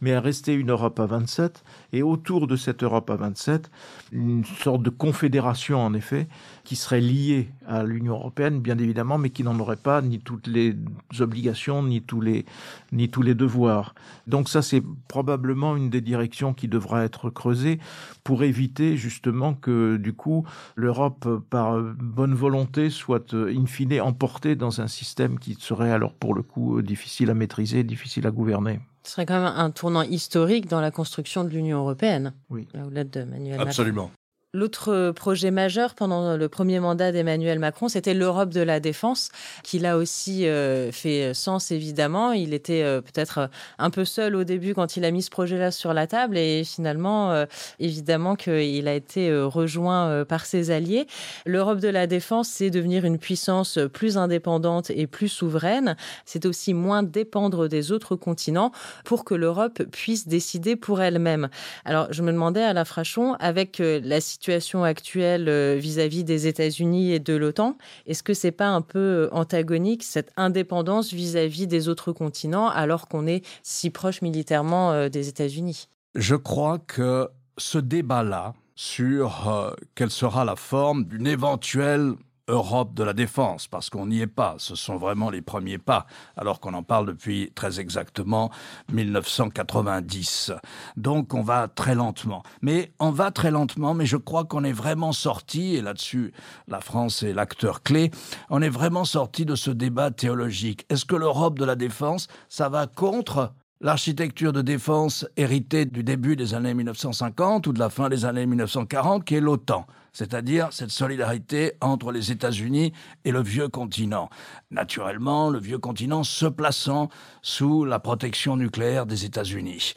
mais 0.00 0.12
à 0.12 0.20
rester 0.20 0.54
une 0.54 0.70
Europe 0.70 1.00
à 1.00 1.06
27, 1.06 1.64
et 1.92 2.02
autour 2.02 2.46
de 2.46 2.56
cette 2.56 2.82
Europe 2.82 3.10
à 3.10 3.16
27, 3.16 3.70
une 4.12 4.44
sorte 4.44 4.82
de 4.82 4.90
confédération, 4.90 5.78
en 5.80 5.94
effet, 5.94 6.26
qui 6.66 6.74
serait 6.74 7.00
liée 7.00 7.48
à 7.68 7.84
l'Union 7.84 8.14
européenne, 8.14 8.60
bien 8.60 8.76
évidemment, 8.76 9.18
mais 9.18 9.30
qui 9.30 9.44
n'en 9.44 9.56
aurait 9.60 9.76
pas 9.76 10.02
ni 10.02 10.18
toutes 10.18 10.48
les 10.48 10.74
obligations, 11.20 11.84
ni 11.84 12.02
tous 12.02 12.20
les, 12.20 12.44
ni 12.90 13.08
tous 13.08 13.22
les 13.22 13.36
devoirs. 13.36 13.94
Donc 14.26 14.48
ça, 14.48 14.62
c'est 14.62 14.82
probablement 15.06 15.76
une 15.76 15.90
des 15.90 16.00
directions 16.00 16.54
qui 16.54 16.66
devra 16.66 17.04
être 17.04 17.30
creusée 17.30 17.78
pour 18.24 18.42
éviter 18.42 18.96
justement 18.96 19.54
que, 19.54 19.96
du 19.96 20.12
coup, 20.12 20.44
l'Europe, 20.74 21.28
par 21.50 21.80
bonne 21.80 22.34
volonté, 22.34 22.90
soit 22.90 23.32
in 23.32 23.66
fine 23.66 24.00
emportée 24.00 24.56
dans 24.56 24.80
un 24.80 24.88
système 24.88 25.38
qui 25.38 25.54
serait 25.54 25.92
alors, 25.92 26.14
pour 26.14 26.34
le 26.34 26.42
coup, 26.42 26.82
difficile 26.82 27.30
à 27.30 27.34
maîtriser, 27.34 27.84
difficile 27.84 28.26
à 28.26 28.32
gouverner. 28.32 28.80
Ce 29.04 29.12
serait 29.12 29.24
quand 29.24 29.40
même 29.40 29.52
un 29.56 29.70
tournant 29.70 30.02
historique 30.02 30.66
dans 30.66 30.80
la 30.80 30.90
construction 30.90 31.44
de 31.44 31.50
l'Union 31.50 31.78
européenne. 31.78 32.32
Oui. 32.50 32.66
À 32.74 32.90
l'aide 32.90 33.10
de 33.10 33.22
Manuel 33.22 33.60
Absolument. 33.60 34.10
L'autre 34.56 35.10
projet 35.10 35.50
majeur 35.50 35.94
pendant 35.94 36.34
le 36.34 36.48
premier 36.48 36.80
mandat 36.80 37.12
d'Emmanuel 37.12 37.58
Macron, 37.58 37.88
c'était 37.88 38.14
l'Europe 38.14 38.54
de 38.54 38.62
la 38.62 38.80
défense, 38.80 39.28
qui 39.62 39.78
là 39.78 39.98
aussi 39.98 40.48
euh, 40.48 40.90
fait 40.92 41.34
sens 41.34 41.70
évidemment. 41.70 42.32
Il 42.32 42.54
était 42.54 42.82
euh, 42.82 43.02
peut-être 43.02 43.50
un 43.78 43.90
peu 43.90 44.06
seul 44.06 44.34
au 44.34 44.44
début 44.44 44.72
quand 44.72 44.96
il 44.96 45.04
a 45.04 45.10
mis 45.10 45.20
ce 45.20 45.28
projet-là 45.28 45.72
sur 45.72 45.92
la 45.92 46.06
table 46.06 46.38
et 46.38 46.64
finalement, 46.64 47.32
euh, 47.32 47.44
évidemment 47.80 48.34
qu'il 48.34 48.88
a 48.88 48.94
été 48.94 49.30
rejoint 49.42 50.24
par 50.24 50.46
ses 50.46 50.70
alliés. 50.70 51.06
L'Europe 51.44 51.80
de 51.80 51.88
la 51.88 52.06
défense, 52.06 52.48
c'est 52.48 52.70
devenir 52.70 53.04
une 53.04 53.18
puissance 53.18 53.78
plus 53.92 54.16
indépendante 54.16 54.88
et 54.88 55.06
plus 55.06 55.28
souveraine. 55.28 55.96
C'est 56.24 56.46
aussi 56.46 56.72
moins 56.72 57.02
dépendre 57.02 57.68
des 57.68 57.92
autres 57.92 58.16
continents 58.16 58.72
pour 59.04 59.26
que 59.26 59.34
l'Europe 59.34 59.82
puisse 59.92 60.26
décider 60.26 60.76
pour 60.76 61.02
elle-même. 61.02 61.50
Alors, 61.84 62.10
je 62.10 62.22
me 62.22 62.32
demandais 62.32 62.62
à 62.62 62.72
la 62.72 62.86
Frachon, 62.86 63.34
avec 63.34 63.82
la 63.82 64.22
situation 64.22 64.45
situation 64.46 64.84
actuelle 64.84 65.48
euh, 65.48 65.74
vis-à-vis 65.76 66.22
des 66.22 66.46
États-Unis 66.46 67.10
et 67.10 67.18
de 67.18 67.34
l'OTAN 67.34 67.76
Est-ce 68.06 68.22
que 68.22 68.32
c'est 68.32 68.52
pas 68.52 68.68
un 68.68 68.80
peu 68.80 68.98
euh, 68.98 69.28
antagonique 69.32 70.04
cette 70.04 70.30
indépendance 70.36 71.12
vis-à-vis 71.12 71.66
des 71.66 71.88
autres 71.88 72.12
continents 72.12 72.68
alors 72.68 73.08
qu'on 73.08 73.26
est 73.26 73.44
si 73.64 73.90
proche 73.90 74.22
militairement 74.22 74.92
euh, 74.92 75.08
des 75.08 75.28
États-Unis? 75.28 75.88
Je 76.14 76.36
crois 76.36 76.78
que 76.78 77.28
ce 77.58 77.78
débat-là 77.78 78.54
sur 78.76 79.74
quelle 79.94 80.10
sera 80.10 80.44
la 80.44 80.54
forme 80.54 81.06
d'une 81.06 81.26
éventuelle 81.26 82.12
Europe 82.48 82.94
de 82.94 83.02
la 83.02 83.12
défense, 83.12 83.66
parce 83.66 83.90
qu'on 83.90 84.06
n'y 84.06 84.20
est 84.20 84.26
pas. 84.26 84.54
Ce 84.58 84.74
sont 84.74 84.96
vraiment 84.96 85.30
les 85.30 85.42
premiers 85.42 85.78
pas, 85.78 86.06
alors 86.36 86.60
qu'on 86.60 86.74
en 86.74 86.82
parle 86.82 87.06
depuis 87.06 87.52
très 87.54 87.80
exactement 87.80 88.50
1990. 88.92 90.52
Donc 90.96 91.34
on 91.34 91.42
va 91.42 91.68
très 91.68 91.94
lentement. 91.94 92.42
Mais 92.62 92.92
on 92.98 93.10
va 93.10 93.30
très 93.30 93.50
lentement, 93.50 93.94
mais 93.94 94.06
je 94.06 94.16
crois 94.16 94.44
qu'on 94.44 94.64
est 94.64 94.72
vraiment 94.72 95.12
sorti, 95.12 95.76
et 95.76 95.82
là-dessus 95.82 96.32
la 96.68 96.80
France 96.80 97.22
est 97.22 97.32
l'acteur 97.32 97.82
clé, 97.82 98.10
on 98.50 98.62
est 98.62 98.68
vraiment 98.68 99.04
sorti 99.04 99.44
de 99.44 99.54
ce 99.54 99.70
débat 99.70 100.10
théologique. 100.10 100.86
Est-ce 100.88 101.04
que 101.04 101.16
l'Europe 101.16 101.58
de 101.58 101.64
la 101.64 101.76
défense, 101.76 102.28
ça 102.48 102.68
va 102.68 102.86
contre 102.86 103.52
l'architecture 103.80 104.52
de 104.52 104.62
défense 104.62 105.26
héritée 105.36 105.84
du 105.84 106.02
début 106.02 106.36
des 106.36 106.54
années 106.54 106.74
1950 106.74 107.66
ou 107.66 107.72
de 107.72 107.78
la 107.78 107.90
fin 107.90 108.08
des 108.08 108.24
années 108.24 108.46
1940, 108.46 109.24
qui 109.24 109.36
est 109.36 109.40
l'OTAN 109.40 109.86
c'est-à-dire 110.16 110.68
cette 110.70 110.90
solidarité 110.90 111.74
entre 111.82 112.10
les 112.10 112.32
États-Unis 112.32 112.94
et 113.26 113.32
le 113.32 113.42
vieux 113.42 113.68
continent. 113.68 114.30
Naturellement, 114.70 115.50
le 115.50 115.58
vieux 115.58 115.78
continent 115.78 116.24
se 116.24 116.46
plaçant 116.46 117.10
sous 117.42 117.84
la 117.84 117.98
protection 117.98 118.56
nucléaire 118.56 119.04
des 119.04 119.26
États-Unis. 119.26 119.92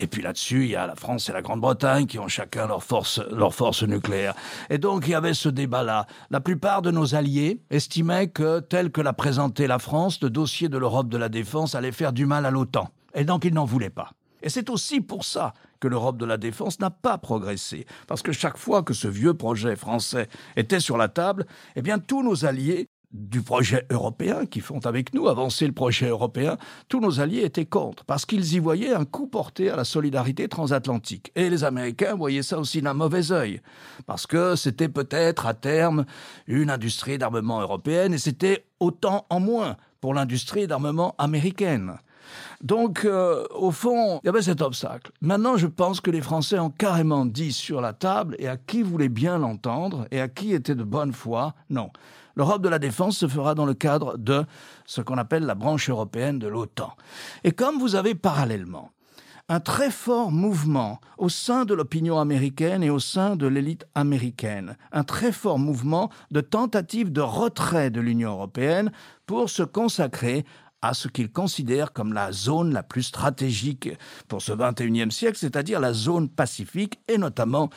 Et 0.00 0.08
puis 0.08 0.20
là-dessus, 0.20 0.64
il 0.64 0.70
y 0.70 0.74
a 0.74 0.88
la 0.88 0.96
France 0.96 1.28
et 1.28 1.32
la 1.32 1.42
Grande-Bretagne 1.42 2.06
qui 2.06 2.18
ont 2.18 2.26
chacun 2.26 2.66
leur 2.66 2.82
force, 2.82 3.20
leur 3.30 3.54
nucléaire. 3.86 4.34
Et 4.68 4.78
donc, 4.78 5.06
il 5.06 5.10
y 5.12 5.14
avait 5.14 5.32
ce 5.32 5.48
débat-là. 5.48 6.08
La 6.30 6.40
plupart 6.40 6.82
de 6.82 6.90
nos 6.90 7.14
alliés 7.14 7.60
estimaient 7.70 8.26
que, 8.26 8.58
tel 8.58 8.90
que 8.90 9.00
l'a 9.00 9.12
présenté 9.12 9.68
la 9.68 9.78
France, 9.78 10.20
le 10.22 10.30
dossier 10.30 10.68
de 10.68 10.76
l'Europe 10.76 11.08
de 11.08 11.18
la 11.18 11.28
défense 11.28 11.76
allait 11.76 11.92
faire 11.92 12.12
du 12.12 12.26
mal 12.26 12.46
à 12.46 12.50
l'OTAN. 12.50 12.90
Et 13.14 13.24
donc, 13.24 13.44
ils 13.44 13.54
n'en 13.54 13.64
voulaient 13.64 13.90
pas. 13.90 14.12
Et 14.42 14.48
c'est 14.48 14.70
aussi 14.70 15.00
pour 15.00 15.24
ça 15.24 15.54
que 15.80 15.88
l'Europe 15.88 16.16
de 16.16 16.24
la 16.24 16.36
défense 16.36 16.80
n'a 16.80 16.90
pas 16.90 17.18
progressé. 17.18 17.86
Parce 18.06 18.22
que 18.22 18.32
chaque 18.32 18.56
fois 18.56 18.82
que 18.82 18.94
ce 18.94 19.08
vieux 19.08 19.34
projet 19.34 19.76
français 19.76 20.28
était 20.56 20.80
sur 20.80 20.96
la 20.96 21.08
table, 21.08 21.46
eh 21.76 21.82
bien, 21.82 21.98
tous 21.98 22.22
nos 22.22 22.44
alliés 22.44 22.88
du 23.12 23.42
projet 23.42 23.86
européen, 23.90 24.46
qui 24.46 24.60
font 24.60 24.84
avec 24.86 25.12
nous 25.12 25.28
avancer 25.28 25.66
le 25.66 25.72
projet 25.72 26.08
européen, 26.08 26.56
tous 26.88 27.00
nos 27.00 27.20
alliés 27.20 27.44
étaient 27.44 27.66
contre, 27.66 28.04
parce 28.04 28.24
qu'ils 28.24 28.54
y 28.54 28.58
voyaient 28.58 28.94
un 28.94 29.04
coup 29.04 29.26
porté 29.26 29.68
à 29.68 29.76
la 29.76 29.84
solidarité 29.84 30.48
transatlantique. 30.48 31.30
Et 31.34 31.50
les 31.50 31.62
Américains 31.62 32.14
voyaient 32.14 32.42
ça 32.42 32.58
aussi 32.58 32.80
d'un 32.80 32.94
mauvais 32.94 33.30
œil, 33.30 33.60
parce 34.06 34.26
que 34.26 34.56
c'était 34.56 34.88
peut-être 34.88 35.46
à 35.46 35.52
terme 35.52 36.06
une 36.46 36.70
industrie 36.70 37.18
d'armement 37.18 37.60
européenne, 37.60 38.14
et 38.14 38.18
c'était 38.18 38.64
autant 38.80 39.26
en 39.28 39.40
moins 39.40 39.76
pour 40.00 40.14
l'industrie 40.14 40.66
d'armement 40.66 41.14
américaine. 41.18 41.98
Donc, 42.62 43.04
euh, 43.04 43.44
au 43.54 43.70
fond, 43.70 44.20
il 44.22 44.26
y 44.26 44.28
avait 44.28 44.42
cet 44.42 44.60
obstacle. 44.60 45.12
Maintenant, 45.20 45.56
je 45.56 45.66
pense 45.66 46.00
que 46.00 46.10
les 46.10 46.20
Français 46.20 46.58
ont 46.58 46.70
carrément 46.70 47.26
dit 47.26 47.52
sur 47.52 47.80
la 47.80 47.92
table, 47.92 48.36
et 48.38 48.48
à 48.48 48.56
qui 48.56 48.82
voulait 48.82 49.08
bien 49.08 49.38
l'entendre, 49.38 50.06
et 50.10 50.20
à 50.20 50.28
qui 50.28 50.52
était 50.52 50.74
de 50.74 50.84
bonne 50.84 51.12
foi, 51.12 51.54
non. 51.70 51.90
L'Europe 52.34 52.62
de 52.62 52.68
la 52.68 52.78
défense 52.78 53.18
se 53.18 53.28
fera 53.28 53.54
dans 53.54 53.66
le 53.66 53.74
cadre 53.74 54.16
de 54.16 54.44
ce 54.86 55.02
qu'on 55.02 55.18
appelle 55.18 55.44
la 55.44 55.54
branche 55.54 55.90
européenne 55.90 56.38
de 56.38 56.46
l'OTAN. 56.48 56.92
Et 57.44 57.52
comme 57.52 57.78
vous 57.78 57.94
avez 57.94 58.14
parallèlement 58.14 58.90
un 59.48 59.60
très 59.60 59.90
fort 59.90 60.30
mouvement 60.30 61.00
au 61.18 61.28
sein 61.28 61.64
de 61.64 61.74
l'opinion 61.74 62.18
américaine 62.18 62.82
et 62.82 62.90
au 62.90 62.98
sein 62.98 63.36
de 63.36 63.46
l'élite 63.46 63.84
américaine, 63.94 64.76
un 64.92 65.04
très 65.04 65.32
fort 65.32 65.58
mouvement 65.58 66.10
de 66.30 66.40
tentative 66.40 67.12
de 67.12 67.20
retrait 67.20 67.90
de 67.90 68.00
l'Union 68.00 68.32
européenne 68.32 68.92
pour 69.26 69.50
se 69.50 69.62
consacrer 69.62 70.46
à 70.82 70.94
ce 70.94 71.08
qu'il 71.08 71.30
considère 71.30 71.92
comme 71.92 72.12
la 72.12 72.32
zone 72.32 72.72
la 72.72 72.82
plus 72.82 73.04
stratégique 73.04 73.88
pour 74.28 74.42
ce 74.42 74.52
21e 74.52 75.10
siècle, 75.10 75.38
c'est-à-dire 75.38 75.80
la 75.80 75.92
zone 75.92 76.28
pacifique 76.28 76.98
et 77.08 77.18
notamment 77.18 77.70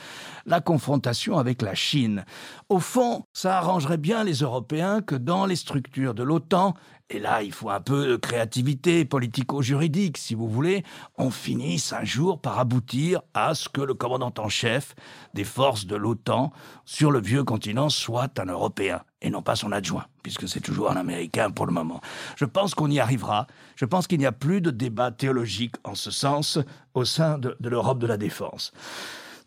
la 0.45 0.59
confrontation 0.59 1.37
avec 1.37 1.61
la 1.61 1.75
Chine. 1.75 2.25
Au 2.69 2.79
fond, 2.79 3.23
ça 3.31 3.57
arrangerait 3.59 3.97
bien 3.97 4.23
les 4.23 4.39
Européens 4.39 5.01
que 5.01 5.15
dans 5.15 5.45
les 5.45 5.55
structures 5.55 6.15
de 6.15 6.23
l'OTAN, 6.23 6.73
et 7.11 7.19
là, 7.19 7.43
il 7.43 7.51
faut 7.51 7.69
un 7.69 7.81
peu 7.81 8.07
de 8.07 8.15
créativité 8.15 9.05
politico-juridique, 9.05 10.17
si 10.17 10.33
vous 10.33 10.49
voulez. 10.49 10.83
On 11.17 11.29
finisse 11.29 11.93
un 11.93 12.03
jour 12.03 12.41
par 12.41 12.57
aboutir 12.57 13.21
à 13.35 13.53
ce 13.53 13.69
que 13.69 13.81
le 13.81 13.93
commandant 13.93 14.33
en 14.39 14.49
chef 14.49 14.95
des 15.35 15.43
forces 15.43 15.85
de 15.85 15.95
l'OTAN 15.95 16.51
sur 16.83 17.11
le 17.11 17.21
vieux 17.21 17.43
continent 17.43 17.89
soit 17.89 18.39
un 18.39 18.45
Européen 18.45 19.03
et 19.21 19.29
non 19.29 19.43
pas 19.43 19.55
son 19.55 19.71
adjoint, 19.71 20.05
puisque 20.23 20.49
c'est 20.49 20.61
toujours 20.61 20.89
un 20.89 20.95
Américain 20.95 21.51
pour 21.51 21.67
le 21.67 21.73
moment. 21.73 22.01
Je 22.37 22.45
pense 22.45 22.73
qu'on 22.73 22.89
y 22.89 22.99
arrivera. 22.99 23.45
Je 23.75 23.85
pense 23.85 24.07
qu'il 24.07 24.17
n'y 24.17 24.25
a 24.25 24.31
plus 24.31 24.61
de 24.61 24.71
débat 24.71 25.11
théologique 25.11 25.75
en 25.83 25.93
ce 25.93 26.09
sens 26.09 26.57
au 26.95 27.05
sein 27.05 27.37
de, 27.37 27.55
de 27.59 27.69
l'Europe 27.69 27.99
de 27.99 28.07
la 28.07 28.17
défense. 28.17 28.73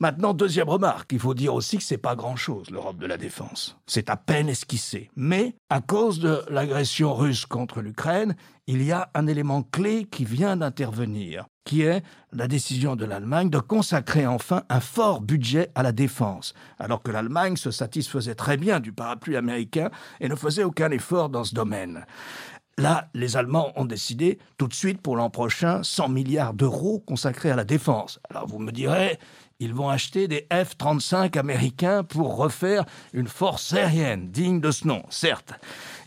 Maintenant, 0.01 0.33
deuxième 0.33 0.69
remarque, 0.69 1.13
il 1.13 1.19
faut 1.19 1.35
dire 1.35 1.55
aussi 1.55 1.77
que 1.77 1.83
c'est 1.83 1.99
pas 1.99 2.15
grand-chose, 2.15 2.71
l'Europe 2.71 2.99
de 2.99 3.07
la 3.07 3.17
défense. 3.17 3.77
C'est 3.87 4.11
à 4.11 4.17
peine 4.17 4.49
esquissé. 4.49 5.11
Mais, 5.17 5.57
à 5.71 5.81
cause 5.81 6.21
de 6.21 6.43
l'agression 6.49 7.15
russe 7.15 7.47
contre 7.47 7.81
l'Ukraine, 7.81 8.37
il 8.69 8.85
y 8.85 8.93
a 8.93 9.11
un 9.15 9.27
élément 9.27 9.65
clé 9.65 10.05
qui 10.05 10.25
vient 10.25 10.57
d'intervenir, 10.57 11.47
qui 11.65 11.83
est 11.83 12.05
la 12.33 12.47
décision 12.47 12.95
de 12.95 13.05
l'Allemagne 13.05 13.51
de 13.51 13.59
consacrer 13.59 14.25
enfin 14.25 14.63
un 14.69 14.79
fort 14.79 15.21
budget 15.21 15.73
à 15.75 15.83
la 15.83 15.91
défense, 15.91 16.55
alors 16.79 17.03
que 17.03 17.11
l'Allemagne 17.11 17.57
se 17.57 17.73
satisfaisait 17.73 18.37
très 18.37 18.57
bien 18.57 18.79
du 18.79 18.93
parapluie 18.93 19.37
américain 19.37 19.91
et 20.21 20.29
ne 20.29 20.37
faisait 20.37 20.63
aucun 20.63 20.93
effort 20.93 21.29
dans 21.29 21.43
ce 21.43 21.57
domaine. 21.57 22.07
Là, 22.79 23.09
les 23.13 23.37
Allemands 23.37 23.73
ont 23.75 23.85
décidé 23.85 24.39
tout 24.57 24.69
de 24.69 24.75
suite 24.75 25.03
pour 25.03 25.17
l'an 25.17 25.31
prochain 25.31 25.83
100 25.83 26.11
milliards 26.11 26.55
d'euros 26.55 27.01
consacrés 27.01 27.51
à 27.51 27.57
la 27.57 27.65
défense. 27.65 28.21
Alors 28.31 28.47
vous 28.47 28.61
me 28.61 28.71
direz, 28.71 29.19
ils 29.61 29.75
vont 29.75 29.89
acheter 29.89 30.29
des 30.29 30.47
F-35 30.51 31.37
américains 31.39 32.05
pour 32.05 32.37
refaire 32.37 32.85
une 33.13 33.27
force 33.27 33.73
aérienne 33.73 34.31
digne 34.31 34.61
de 34.61 34.71
ce 34.71 34.87
nom, 34.87 35.03
certes. 35.11 35.53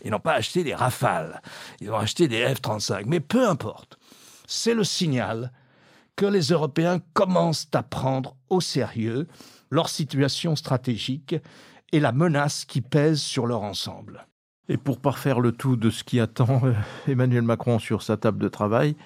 Ils 0.04 0.10
n'ont 0.10 0.20
pas 0.20 0.34
acheté 0.34 0.64
des 0.64 0.74
Rafales, 0.74 1.42
ils 1.80 1.90
ont 1.90 1.96
acheté 1.96 2.28
des 2.28 2.42
F-35. 2.42 3.04
Mais 3.06 3.20
peu 3.20 3.46
importe, 3.46 3.98
c'est 4.46 4.74
le 4.74 4.84
signal 4.84 5.52
que 6.16 6.26
les 6.26 6.48
Européens 6.48 7.00
commencent 7.12 7.68
à 7.72 7.82
prendre 7.82 8.36
au 8.48 8.60
sérieux 8.60 9.28
leur 9.70 9.88
situation 9.88 10.56
stratégique 10.56 11.34
et 11.92 12.00
la 12.00 12.12
menace 12.12 12.64
qui 12.64 12.80
pèse 12.80 13.20
sur 13.20 13.46
leur 13.46 13.62
ensemble. 13.62 14.26
Et 14.68 14.78
pour 14.78 14.98
parfaire 14.98 15.40
le 15.40 15.52
tout 15.52 15.76
de 15.76 15.90
ce 15.90 16.04
qui 16.04 16.20
attend 16.20 16.62
euh, 16.64 16.72
Emmanuel 17.06 17.42
Macron 17.42 17.78
sur 17.78 18.02
sa 18.02 18.16
table 18.16 18.38
de 18.38 18.48
travail, 18.48 18.96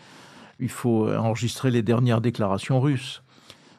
il 0.60 0.68
faut 0.68 1.12
enregistrer 1.12 1.70
les 1.70 1.82
dernières 1.82 2.20
déclarations 2.20 2.80
russes 2.80 3.22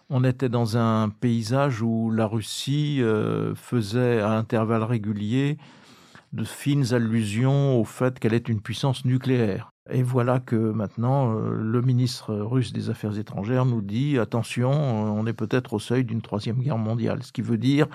on 0.10 0.24
était 0.24 0.50
dans 0.50 0.78
un 0.78 1.10
paysage 1.10 1.82
où 1.82 2.12
la 2.12 2.28
Russie 2.28 3.02
euh, 3.02 3.54
faisait 3.56 4.22
à 4.22 4.32
intervalles 4.32 4.84
réguliers 4.84 5.58
de 6.34 6.44
fines 6.44 6.94
allusions 6.94 7.80
au 7.80 7.84
fait 7.84 8.20
qu'elle 8.20 8.34
est 8.34 8.50
une 8.50 8.62
puissance 8.62 9.06
nucléaire. 9.06 9.72
Et 9.90 10.04
voilà 10.04 10.40
que 10.40 10.56
maintenant, 10.56 11.34
euh, 11.34 11.50
le 11.52 11.82
ministre 11.82 12.36
russe 12.36 12.74
des 12.74 12.90
Affaires 12.90 13.18
étrangères 13.18 13.66
nous 13.66 13.82
dit 13.82 14.18
attention, 14.18 14.72
on 14.72 15.26
est 15.26 15.34
peut-être 15.34 15.74
au 15.74 15.80
seuil 15.80 16.04
d'une 16.04 16.22
troisième 16.22 16.62
guerre 16.62 16.78
mondiale. 16.78 17.24
Ce 17.24 17.32
qui 17.32 17.42
veut 17.42 17.58
dire, 17.58 17.88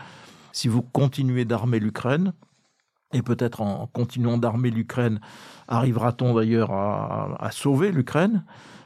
si 0.53 0.69
vous 0.69 0.83
continuez 0.83 1.45
d'armer 1.45 1.79
l'Ukraine, 1.79 2.33
et 3.15 3.21
peut-être 3.21 3.61
en 3.61 3.87
continuant 3.87 4.39
d'armer 4.39 4.71
l'Ukraine, 4.71 5.21
arrivera-t-on 5.69 6.35
d'ailleurs 6.35 6.73
à 6.73 7.51
sauver 7.51 7.93
l'Ukraine 7.93 8.43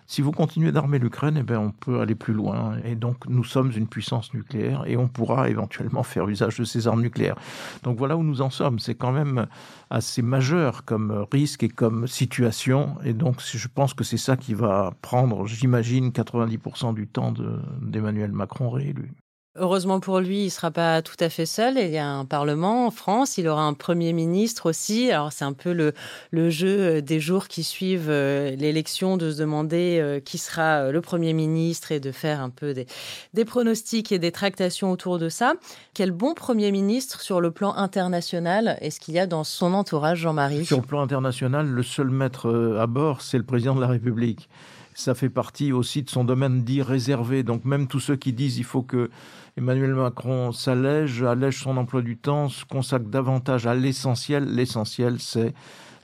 si 0.07 0.23
vous 0.23 0.33
continuez 0.33 0.73
d'armer 0.73 0.99
l'Ukraine, 0.99 1.37
eh 1.39 1.43
bien, 1.43 1.61
on 1.61 1.73
peut 1.73 2.01
aller 2.01 2.15
plus 2.15 2.35
loin. 2.35 2.77
Et 2.85 2.95
donc, 2.95 3.27
nous 3.29 3.45
sommes 3.45 3.73
une 3.77 3.89
puissance 3.89 4.33
nucléaire 4.35 4.85
et 4.87 4.97
on 4.97 5.09
pourra 5.09 5.49
éventuellement 5.49 6.03
faire 6.05 6.29
usage 6.29 6.59
de 6.59 6.65
ces 6.65 6.87
armes 6.87 7.03
nucléaires. 7.03 7.37
Donc, 7.83 7.99
voilà 7.99 8.17
où 8.17 8.23
nous 8.23 8.41
en 8.41 8.51
sommes. 8.51 8.79
C'est 8.79 8.95
quand 8.95 9.13
même 9.13 9.47
assez 9.91 10.23
majeur 10.23 10.85
comme 10.85 11.27
risque 11.33 11.63
et 11.63 11.69
comme 11.69 12.07
situation. 12.07 12.97
Et 13.05 13.13
donc, 13.13 13.41
je 13.43 13.69
pense 13.69 13.95
que 13.95 14.05
c'est 14.05 14.17
ça 14.17 14.37
qui 14.37 14.55
va 14.55 14.93
prendre, 15.03 15.47
j'imagine, 15.47 16.11
90% 16.11 16.95
du 16.95 17.07
temps 17.07 17.35
d'Emmanuel 17.81 18.33
Macron 18.33 18.71
réélu. 18.71 19.13
Heureusement 19.59 20.01
pour 20.01 20.21
lui, 20.21 20.41
il 20.41 20.45
ne 20.47 20.51
sera 20.51 20.71
pas 20.71 21.03
tout 21.03 21.17
à 21.21 21.29
fait 21.29 21.47
seul. 21.47 21.79
Il 21.79 21.91
y 21.91 21.99
a 21.99 22.07
un 22.07 22.25
Parlement 22.25 22.87
en 22.87 22.91
France, 22.91 23.39
il 23.39 23.49
aura 23.49 23.63
un 23.63 23.75
Premier 23.75 24.13
ministre 24.13 24.69
aussi. 24.69 25.11
Alors 25.11 25.33
c'est 25.33 25.45
un 25.45 25.53
peu 25.53 25.73
le, 25.73 25.93
le, 26.31 26.51
jeu 26.51 27.01
des 27.03 27.21
jours 27.21 27.49
qui 27.49 27.63
suivent 27.63 28.11
euh, 28.11 28.55
l'élection 28.57 29.17
de 29.17 29.31
se 29.31 29.39
demander 29.39 29.99
euh, 30.01 30.21
qui 30.21 30.39
sera 30.39 30.91
le 30.91 31.01
Premier 31.01 31.33
ministre 31.33 31.93
et 31.93 32.01
de 32.01 32.13
faire 32.13 32.41
un 32.41 32.51
peu 32.51 32.75
des, 32.75 32.87
des 33.35 33.45
pronostics 33.45 34.13
et 34.13 34.19
des 34.19 34.33
tractations 34.33 34.91
autour 34.91 35.19
de 35.19 35.29
ça. 35.29 35.55
Quel 35.95 36.11
bon 36.11 36.35
Premier 36.35 36.71
ministre 36.71 37.21
sur 37.21 37.41
le 37.41 37.51
plan 37.51 37.75
international 37.75 38.77
est-ce 38.81 39.01
qu'il 39.01 39.15
y 39.15 39.19
a 39.19 39.27
dans 39.27 39.45
son 39.45 39.75
entourage, 39.75 40.19
Jean-Marie? 40.19 40.67
Sur 40.67 40.81
le 40.81 40.87
plan 40.87 41.03
international, 41.03 41.67
le 41.67 41.83
seul 41.83 42.11
maître 42.11 42.49
euh, 42.49 42.81
à 42.81 42.87
bord, 42.87 43.23
c'est 43.23 43.39
le 43.39 43.45
président 43.45 43.75
de 43.75 43.81
la 43.81 43.89
République 43.89 44.49
ça 44.97 45.15
fait 45.15 45.29
partie 45.29 45.73
aussi 45.73 46.03
de 46.03 46.11
son 46.11 46.25
domaine 46.25 46.65
dit 46.65 46.83
réservé. 46.83 47.43
Donc 47.43 47.65
même 47.65 47.87
tous 47.87 48.01
ceux 48.01 48.17
qui 48.17 48.33
disent 48.33 48.59
il 48.59 48.65
faut 48.65 48.83
que 48.83 49.11
Emmanuel 49.57 49.95
Macron 49.95 50.53
s'allège, 50.53 51.23
allège 51.23 51.63
son 51.63 51.77
emploi 51.77 52.03
du 52.03 52.17
temps, 52.17 52.49
se 52.49 52.65
consacre 52.65 53.07
davantage 53.07 53.67
à 53.67 53.75
l'essentiel. 53.75 54.45
L'essentiel, 54.55 55.21
c'est 55.21 55.55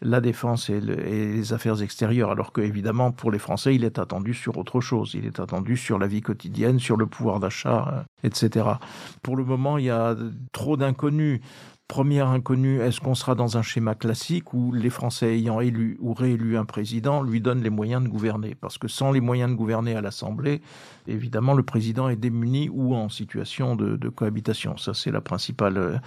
la 0.03 0.21
défense 0.21 0.69
et, 0.69 0.81
les 0.81 1.53
affaires 1.53 1.81
extérieures, 1.81 2.31
alors 2.31 2.53
que 2.53 2.61
évidemment 2.61 3.13
pour 3.13 3.31
les 3.31 3.39
Français, 3.39 3.75
il 3.75 3.85
est 3.85 3.99
attendu 3.99 4.35
sur 4.35 4.59
autre 4.59 4.81
chose. 4.81 5.13
Il 5.15 5.27
est 5.27 5.41
attendu 5.41 5.77
sur 5.77 5.99
la 5.99 6.07
vie 6.07 6.21
quotidienne, 6.21 6.79
sur 6.79 6.97
le 6.97 7.07
pouvoir 7.07 7.41
d'achat, 7.41 8.07
euh, 8.25 8.29
etc. 8.29 8.67
Pour 9.23 9.37
le 9.37 9.45
moment, 9.45 9.79
il 9.79 9.85
y 9.85 9.91
a 9.91 10.17
trop 10.53 10.77
d'inconnus. 10.77 11.41
Première 11.93 12.29
inconnue, 12.29 12.81
est-ce 12.81 13.01
qu'on 13.01 13.15
sera 13.15 13.35
dans 13.35 13.59
un 13.59 13.63
schéma 13.63 13.95
classique 13.95 14.55
où 14.55 14.73
les 14.73 14.89
Français 14.89 15.37
ayant 15.37 15.61
élu 15.61 15.99
ou 16.01 16.15
réélu 16.15 16.57
un 16.57 16.65
président 16.65 17.23
lui 17.23 17.43
donnent 17.43 17.63
les 17.63 17.69
moyens 17.69 18.03
de 18.03 18.09
gouverner? 18.09 18.55
Parce 18.55 18.79
que 18.79 18.89
sans 18.89 19.13
les 19.13 19.21
moyens 19.21 19.51
de 19.51 19.57
gouverner 19.57 19.95
à 19.95 20.01
l'Assemblée, 20.01 20.63
évidemment, 21.07 21.53
le 21.53 21.63
président 21.63 22.09
est 22.09 22.17
démuni 22.17 22.71
ou 22.71 22.95
en 22.95 23.11
situation 23.11 23.77
de, 23.77 23.97
de 23.97 24.09
cohabitation. 24.09 24.79
Ça, 24.79 24.95
c'est 24.95 25.11
la 25.11 25.21
principale 25.21 25.77
euh, 25.77 25.99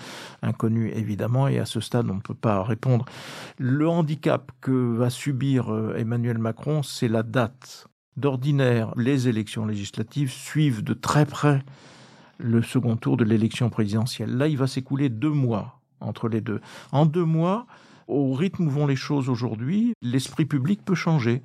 inconnue, 0.42 0.92
évidemment, 0.96 1.48
et 1.48 1.60
à 1.60 1.68
ce 1.68 1.80
stade, 1.80 2.10
on 2.10 2.16
ne 2.16 2.20
peut 2.20 2.34
pas 2.34 2.64
répondre. 2.64 3.06
Le 3.60 3.88
handicap 3.88 4.52
que 4.62 4.72
va 4.72 5.12
subir 5.12 5.72
euh, 5.72 5.94
Emmanuel 6.00 6.40
Macron, 6.40 6.82
c'est 6.82 7.10
la 7.10 7.22
date. 7.22 7.86
D'ordinaire, 8.18 8.92
les 8.98 9.28
élections 9.28 9.68
législatives 9.68 10.32
suivent 10.32 10.84
de 10.84 10.96
très 10.96 11.28
près 11.28 11.64
le 12.38 12.62
second 12.62 12.96
tour 12.96 13.18
de 13.18 13.24
l'élection 13.24 13.70
présidentielle. 13.70 14.38
Là, 14.38 14.48
il 14.48 14.58
va 14.58 14.68
s'écouler 14.68 15.10
deux 15.10 15.30
mois 15.30 15.80
entre 16.00 16.28
les 16.28 16.42
deux. 16.42 16.62
En 16.92 17.06
deux 17.06 17.24
mois, 17.24 17.66
au 18.08 18.34
rythme 18.34 18.68
où 18.68 18.70
vont 18.70 18.88
les 18.88 18.96
choses 18.96 19.30
aujourd'hui, 19.30 19.94
l'esprit 20.02 20.46
public 20.46 20.84
peut 20.84 20.96
changer, 20.96 21.42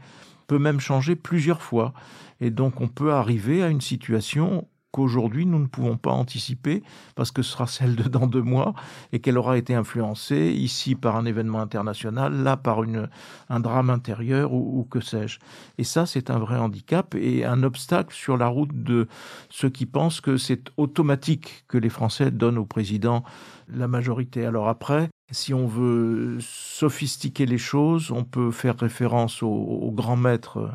peut 0.47 0.59
même 0.59 0.81
changer 0.81 1.17
plusieurs 1.17 1.63
fois. 1.63 1.93
Et 2.41 2.51
donc 2.51 2.81
on 2.81 2.89
peut 2.89 3.13
arriver 3.13 3.63
à 3.63 3.69
une 3.69 3.81
situation 3.81 4.67
qu'aujourd'hui 4.93 5.47
nous 5.47 5.59
ne 5.59 5.67
pouvons 5.67 5.97
pas 5.97 6.11
anticiper 6.11 6.83
parce 7.15 7.31
que 7.31 7.43
ce 7.43 7.53
sera 7.53 7.67
celle 7.67 7.97
de 7.97 8.05
dans 8.05 8.27
deux 8.27 8.43
mois 8.43 8.75
et 9.13 9.21
qu'elle 9.21 9.39
aura 9.39 9.57
été 9.57 9.75
influencée 9.75 10.53
ici 10.57 10.95
par 10.95 11.17
un 11.17 11.25
événement 11.25 11.61
international, 11.61 12.43
là 12.43 12.57
par 12.57 12.83
une, 12.83 13.09
un 13.49 13.61
drame 13.61 13.91
intérieur 13.91 14.53
ou, 14.53 14.87
que 14.91 15.01
sais-je. 15.01 15.39
Et 15.79 15.85
ça, 15.85 16.07
c'est 16.07 16.31
un 16.31 16.39
vrai 16.39 16.57
handicap 16.57 17.15
et 17.15 17.45
un 17.45 17.63
obstacle 17.63 18.15
sur 18.15 18.37
la 18.37 18.49
route 18.49 18.83
de 18.83 19.09
ceux 19.49 19.71
qui 19.71 19.87
pensent 19.87 20.21
que 20.21 20.37
c'est 20.37 20.71
automatique 20.77 21.65
que 21.69 21.79
les 21.79 21.91
Français 21.91 22.31
donnent 22.31 22.59
au 22.59 22.67
président 22.67 23.25
la 23.69 23.87
majorité. 23.87 24.47
Alors 24.47 24.69
après, 24.69 25.09
si 25.31 25.55
on 25.55 25.67
veut 25.67 26.39
sophistiquer 26.41 27.47
les 27.47 27.59
choses, 27.59 28.11
on 28.11 28.25
peut 28.25 28.51
faire 28.51 28.77
référence 28.77 29.43
au 29.43 29.93
grand 29.95 30.17
maître 30.17 30.71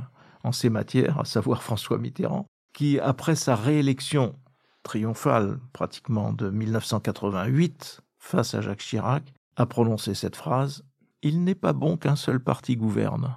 en 0.45 0.51
ces 0.51 0.69
matières, 0.69 1.19
à 1.19 1.25
savoir 1.25 1.63
François 1.69 1.97
Mitterrand, 1.97 2.47
qui, 2.75 2.99
après 2.99 3.35
sa 3.35 3.55
réélection 3.55 4.35
triomphale 4.83 5.59
pratiquement 5.73 6.33
de 6.33 6.51
1988 6.51 8.01
face 8.19 8.53
à 8.53 8.61
Jacques 8.61 8.79
Chirac, 8.79 9.33
a 9.55 9.65
prononcé 9.65 10.13
cette 10.13 10.35
phrase 10.35 10.83
Il 11.23 11.43
n'est 11.43 11.55
pas 11.55 11.73
bon 11.73 11.97
qu'un 11.97 12.17
seul 12.17 12.39
parti 12.39 12.75
gouverne. 12.75 13.35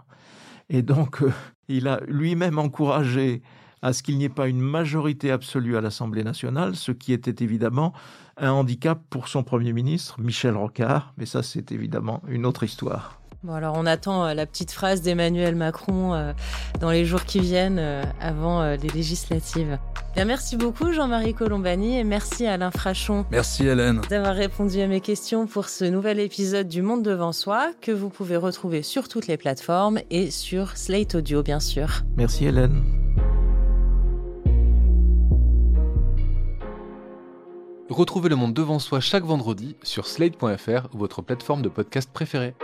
Et 0.68 0.82
donc, 0.82 1.22
euh, 1.22 1.32
il 1.68 1.88
a 1.88 2.00
lui-même 2.06 2.58
encouragé 2.58 3.40
à 3.80 3.92
ce 3.92 4.02
qu'il 4.02 4.18
n'y 4.18 4.24
ait 4.24 4.28
pas 4.28 4.48
une 4.48 4.60
majorité 4.60 5.30
absolue 5.30 5.76
à 5.76 5.80
l'Assemblée 5.80 6.24
nationale, 6.24 6.74
ce 6.74 6.90
qui 6.90 7.12
était 7.12 7.44
évidemment 7.44 7.92
un 8.36 8.50
handicap 8.50 9.00
pour 9.08 9.28
son 9.28 9.44
Premier 9.44 9.72
ministre, 9.72 10.20
Michel 10.20 10.56
Rocard, 10.56 11.14
mais 11.16 11.26
ça 11.26 11.44
c'est 11.44 11.70
évidemment 11.70 12.22
une 12.26 12.44
autre 12.44 12.64
histoire. 12.64 13.17
Bon, 13.44 13.52
alors 13.52 13.76
on 13.78 13.86
attend 13.86 14.26
euh, 14.26 14.34
la 14.34 14.46
petite 14.46 14.72
phrase 14.72 15.00
d'Emmanuel 15.00 15.54
Macron 15.54 16.12
euh, 16.12 16.32
dans 16.80 16.90
les 16.90 17.04
jours 17.04 17.24
qui 17.24 17.38
viennent 17.38 17.78
euh, 17.78 18.02
avant 18.20 18.72
les 18.74 18.88
législatives. 18.88 19.78
Bien, 20.16 20.24
merci 20.24 20.56
beaucoup 20.56 20.92
Jean-Marie 20.92 21.34
Colombani 21.34 21.98
et 21.98 22.02
merci 22.02 22.48
Alain 22.48 22.72
Frachon. 22.72 23.24
Merci 23.30 23.64
Hélène. 23.64 24.00
D'avoir 24.10 24.34
répondu 24.34 24.80
à 24.80 24.88
mes 24.88 25.00
questions 25.00 25.46
pour 25.46 25.68
ce 25.68 25.84
nouvel 25.84 26.18
épisode 26.18 26.66
du 26.66 26.82
Monde 26.82 27.04
devant 27.04 27.30
soi 27.30 27.70
que 27.80 27.92
vous 27.92 28.08
pouvez 28.08 28.36
retrouver 28.36 28.82
sur 28.82 29.06
toutes 29.06 29.28
les 29.28 29.36
plateformes 29.36 30.00
et 30.10 30.32
sur 30.32 30.76
Slate 30.76 31.14
Audio 31.14 31.44
bien 31.44 31.60
sûr. 31.60 32.02
Merci 32.16 32.46
Hélène. 32.46 32.82
Retrouvez 37.88 38.28
le 38.28 38.36
monde 38.36 38.52
devant 38.52 38.80
soi 38.80 38.98
chaque 38.98 39.24
vendredi 39.24 39.76
sur 39.84 40.08
slate.fr, 40.08 40.88
votre 40.92 41.22
plateforme 41.22 41.62
de 41.62 41.68
podcast 41.68 42.10
préférée. 42.12 42.54